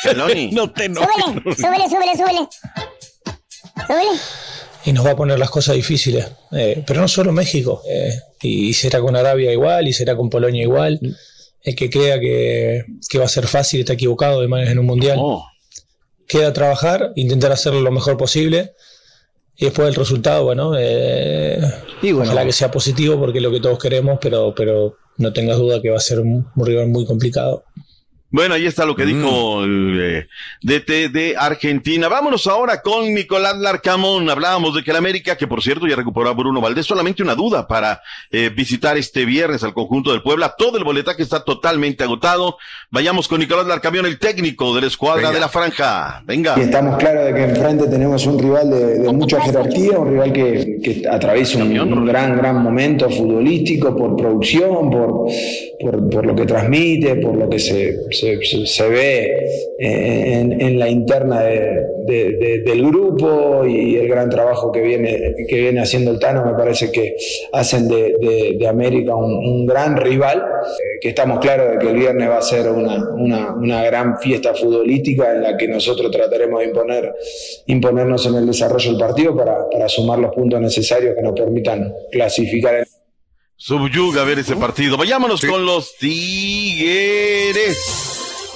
[0.00, 0.50] Scaloni.
[0.52, 2.48] no te Súbele, súbele, súbele, súbele.
[3.86, 4.20] Súbele.
[4.84, 6.26] Y nos va a poner las cosas difíciles.
[6.52, 8.12] Eh, pero no solo México, eh,
[8.42, 11.00] y, y será con Arabia igual, y será con Polonia igual.
[11.62, 14.86] El que crea que, que va a ser fácil está equivocado de manera en un
[14.86, 15.18] mundial.
[16.26, 18.72] Queda trabajar, intentar hacerlo lo mejor posible.
[19.56, 21.58] Y después el resultado, bueno, eh,
[22.14, 25.80] ojalá que sea positivo porque es lo que todos queremos, pero, pero no tengas duda
[25.80, 27.64] que va a ser un, un rival muy complicado.
[28.34, 30.26] Bueno, ahí está lo que dijo el eh,
[30.60, 32.08] DT de Argentina.
[32.08, 34.28] Vámonos ahora con Nicolás Larcamón.
[34.28, 37.36] Hablábamos de que el América, que por cierto ya recuperó a Bruno Valdés, solamente una
[37.36, 40.56] duda para eh, visitar este viernes al conjunto del Puebla.
[40.58, 42.56] Todo el boletaje está totalmente agotado.
[42.90, 46.20] Vayamos con Nicolás Larcamón, el técnico de la escuadra de la franja.
[46.26, 46.54] Venga.
[46.56, 50.32] Y estamos claros de que enfrente tenemos un rival de, de mucha jerarquía, un rival
[50.32, 55.28] que, que atraviesa un, un gran, gran momento futbolístico por producción, por,
[55.80, 59.24] por, por lo que transmite, por lo que se, se se, se- se ve
[59.78, 64.80] eh, en, en la interna de- de- de- del grupo y el gran trabajo que
[64.82, 66.44] viene, que viene haciendo el Tano.
[66.44, 67.16] Me parece que
[67.52, 71.88] hacen de, de- de América un, un gran rival, eh, que estamos claros de que
[71.90, 76.10] el viernes va a ser una, una- una gran fiesta futbolística en la que nosotros
[76.10, 77.12] trataremos de imponer,
[77.66, 81.92] imponernos en el desarrollo del partido para, para sumar los puntos necesarios que nos permitan
[82.12, 82.84] clasificar en
[83.56, 84.96] Subyuga a ver ese partido.
[84.96, 87.78] Vayámonos con los Tigres.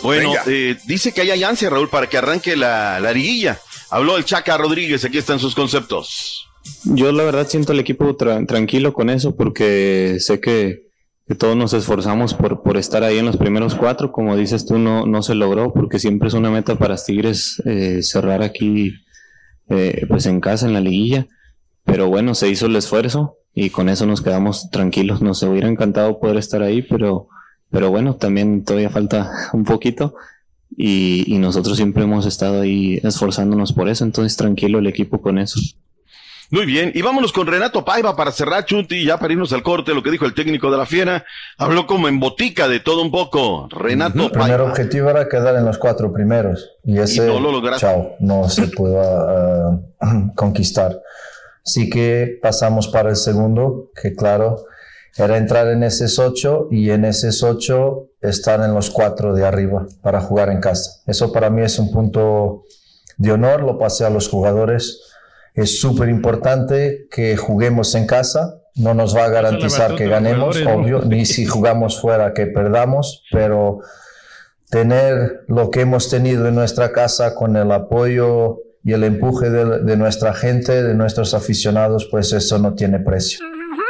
[0.03, 3.59] Bueno, eh, dice que hay ansia, Raúl, para que arranque la, la liguilla.
[3.91, 6.47] Habló el Chaca Rodríguez, aquí están sus conceptos.
[6.85, 10.83] Yo la verdad siento el equipo tra- tranquilo con eso porque sé que,
[11.27, 14.13] que todos nos esforzamos por, por estar ahí en los primeros cuatro.
[14.13, 18.03] Como dices tú, no, no se logró porque siempre es una meta para Tigres eh,
[18.03, 18.93] cerrar aquí
[19.71, 21.27] eh, pues en casa, en la liguilla.
[21.85, 25.23] Pero bueno, se hizo el esfuerzo y con eso nos quedamos tranquilos.
[25.23, 27.29] Nos hubiera encantado poder estar ahí, pero,
[27.71, 30.15] pero bueno, también todavía falta un poquito.
[30.77, 35.39] Y, y nosotros siempre hemos estado ahí esforzándonos por eso, entonces tranquilo el equipo con
[35.39, 35.59] eso.
[36.51, 39.93] Muy bien, y vámonos con Renato Paiva para cerrar, Chunti, ya para irnos al corte,
[39.93, 41.27] lo que dijo el técnico de la Fiera.
[41.59, 43.69] Habló como en botica de todo un poco.
[43.71, 44.71] Renato El primer Paiva.
[44.71, 47.87] objetivo era quedar en los cuatro primeros y ese, no lo lograste.
[47.87, 49.79] chao, no se pudo ah,
[50.35, 50.99] conquistar.
[51.67, 54.65] Así que pasamos para el segundo, que claro,
[55.19, 59.87] era entrar en ese 8 y en ese 8 estar en los cuatro de arriba
[60.03, 61.03] para jugar en casa.
[61.07, 62.65] Eso para mí es un punto
[63.17, 65.01] de honor, lo pasé a los jugadores.
[65.55, 68.61] Es súper importante que juguemos en casa.
[68.77, 73.81] No nos va a garantizar que ganemos, obvio, ni si jugamos fuera que perdamos, pero
[74.71, 79.81] tener lo que hemos tenido en nuestra casa con el apoyo y el empuje de,
[79.81, 83.41] de nuestra gente, de nuestros aficionados, pues eso no tiene precio.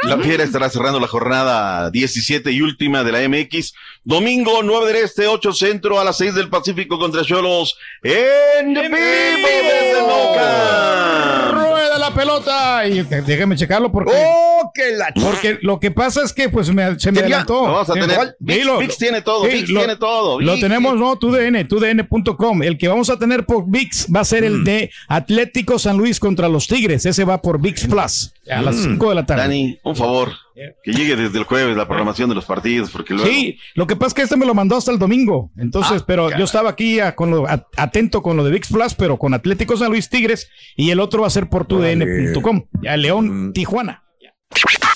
[0.03, 3.73] La Fiera estará cerrando la jornada 17 y última de la MX.
[4.03, 7.77] Domingo 9 del Este, 8 Centro, a las 6 del Pacífico contra Cholos.
[8.01, 11.51] En vivo desde Moca.
[11.51, 16.33] Rueda la pelota y déjeme checarlo porque ¡Oh, que la porque lo que pasa es
[16.33, 17.67] que pues me, se me adelantó.
[17.67, 18.35] Lo vamos a tener.
[18.39, 20.61] VIX- VIX tiene todo, VIX tiene todo, Lo VIX.
[20.61, 22.63] tenemos, no, TUDN, TUDN.com.
[22.63, 24.45] El que vamos a tener por VIX va a ser Mm.
[24.45, 27.05] el de Atlético San Luis contra los Tigres.
[27.05, 28.83] Ese va por VIX Plus a las Mm.
[28.83, 29.41] 5 de la tarde.
[29.43, 30.31] Dani, un favor,
[30.83, 33.29] que llegue desde el jueves la programación de los partidos, porque luego...
[33.29, 35.51] Sí, lo que pasa es que este me lo mandó hasta el domingo.
[35.57, 36.39] Entonces, Ah, pero caray.
[36.39, 39.33] yo estaba aquí a- con lo- a- atento con lo de VIX Plus, pero con
[39.33, 42.65] Atlético San Luis Tigres y el otro va a ser por TUDN.com.
[42.81, 44.03] Ya León, Tijuana.
[44.57, 44.88] you.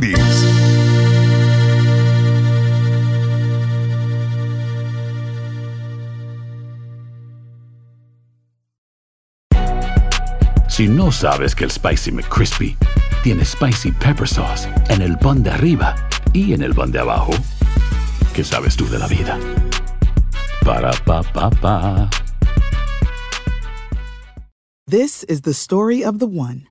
[0.00, 0.46] Brindis.
[10.68, 12.76] Si no sabes que el Spicy McCrispy
[13.22, 15.94] tiene Spicy Pepper Sauce en el pan de arriba
[16.32, 17.32] y en el pan de abajo,
[18.32, 19.38] ¿qué sabes tú de la vida?
[20.64, 22.08] Para, pa, pa, pa.
[24.86, 26.70] This is the story of the one.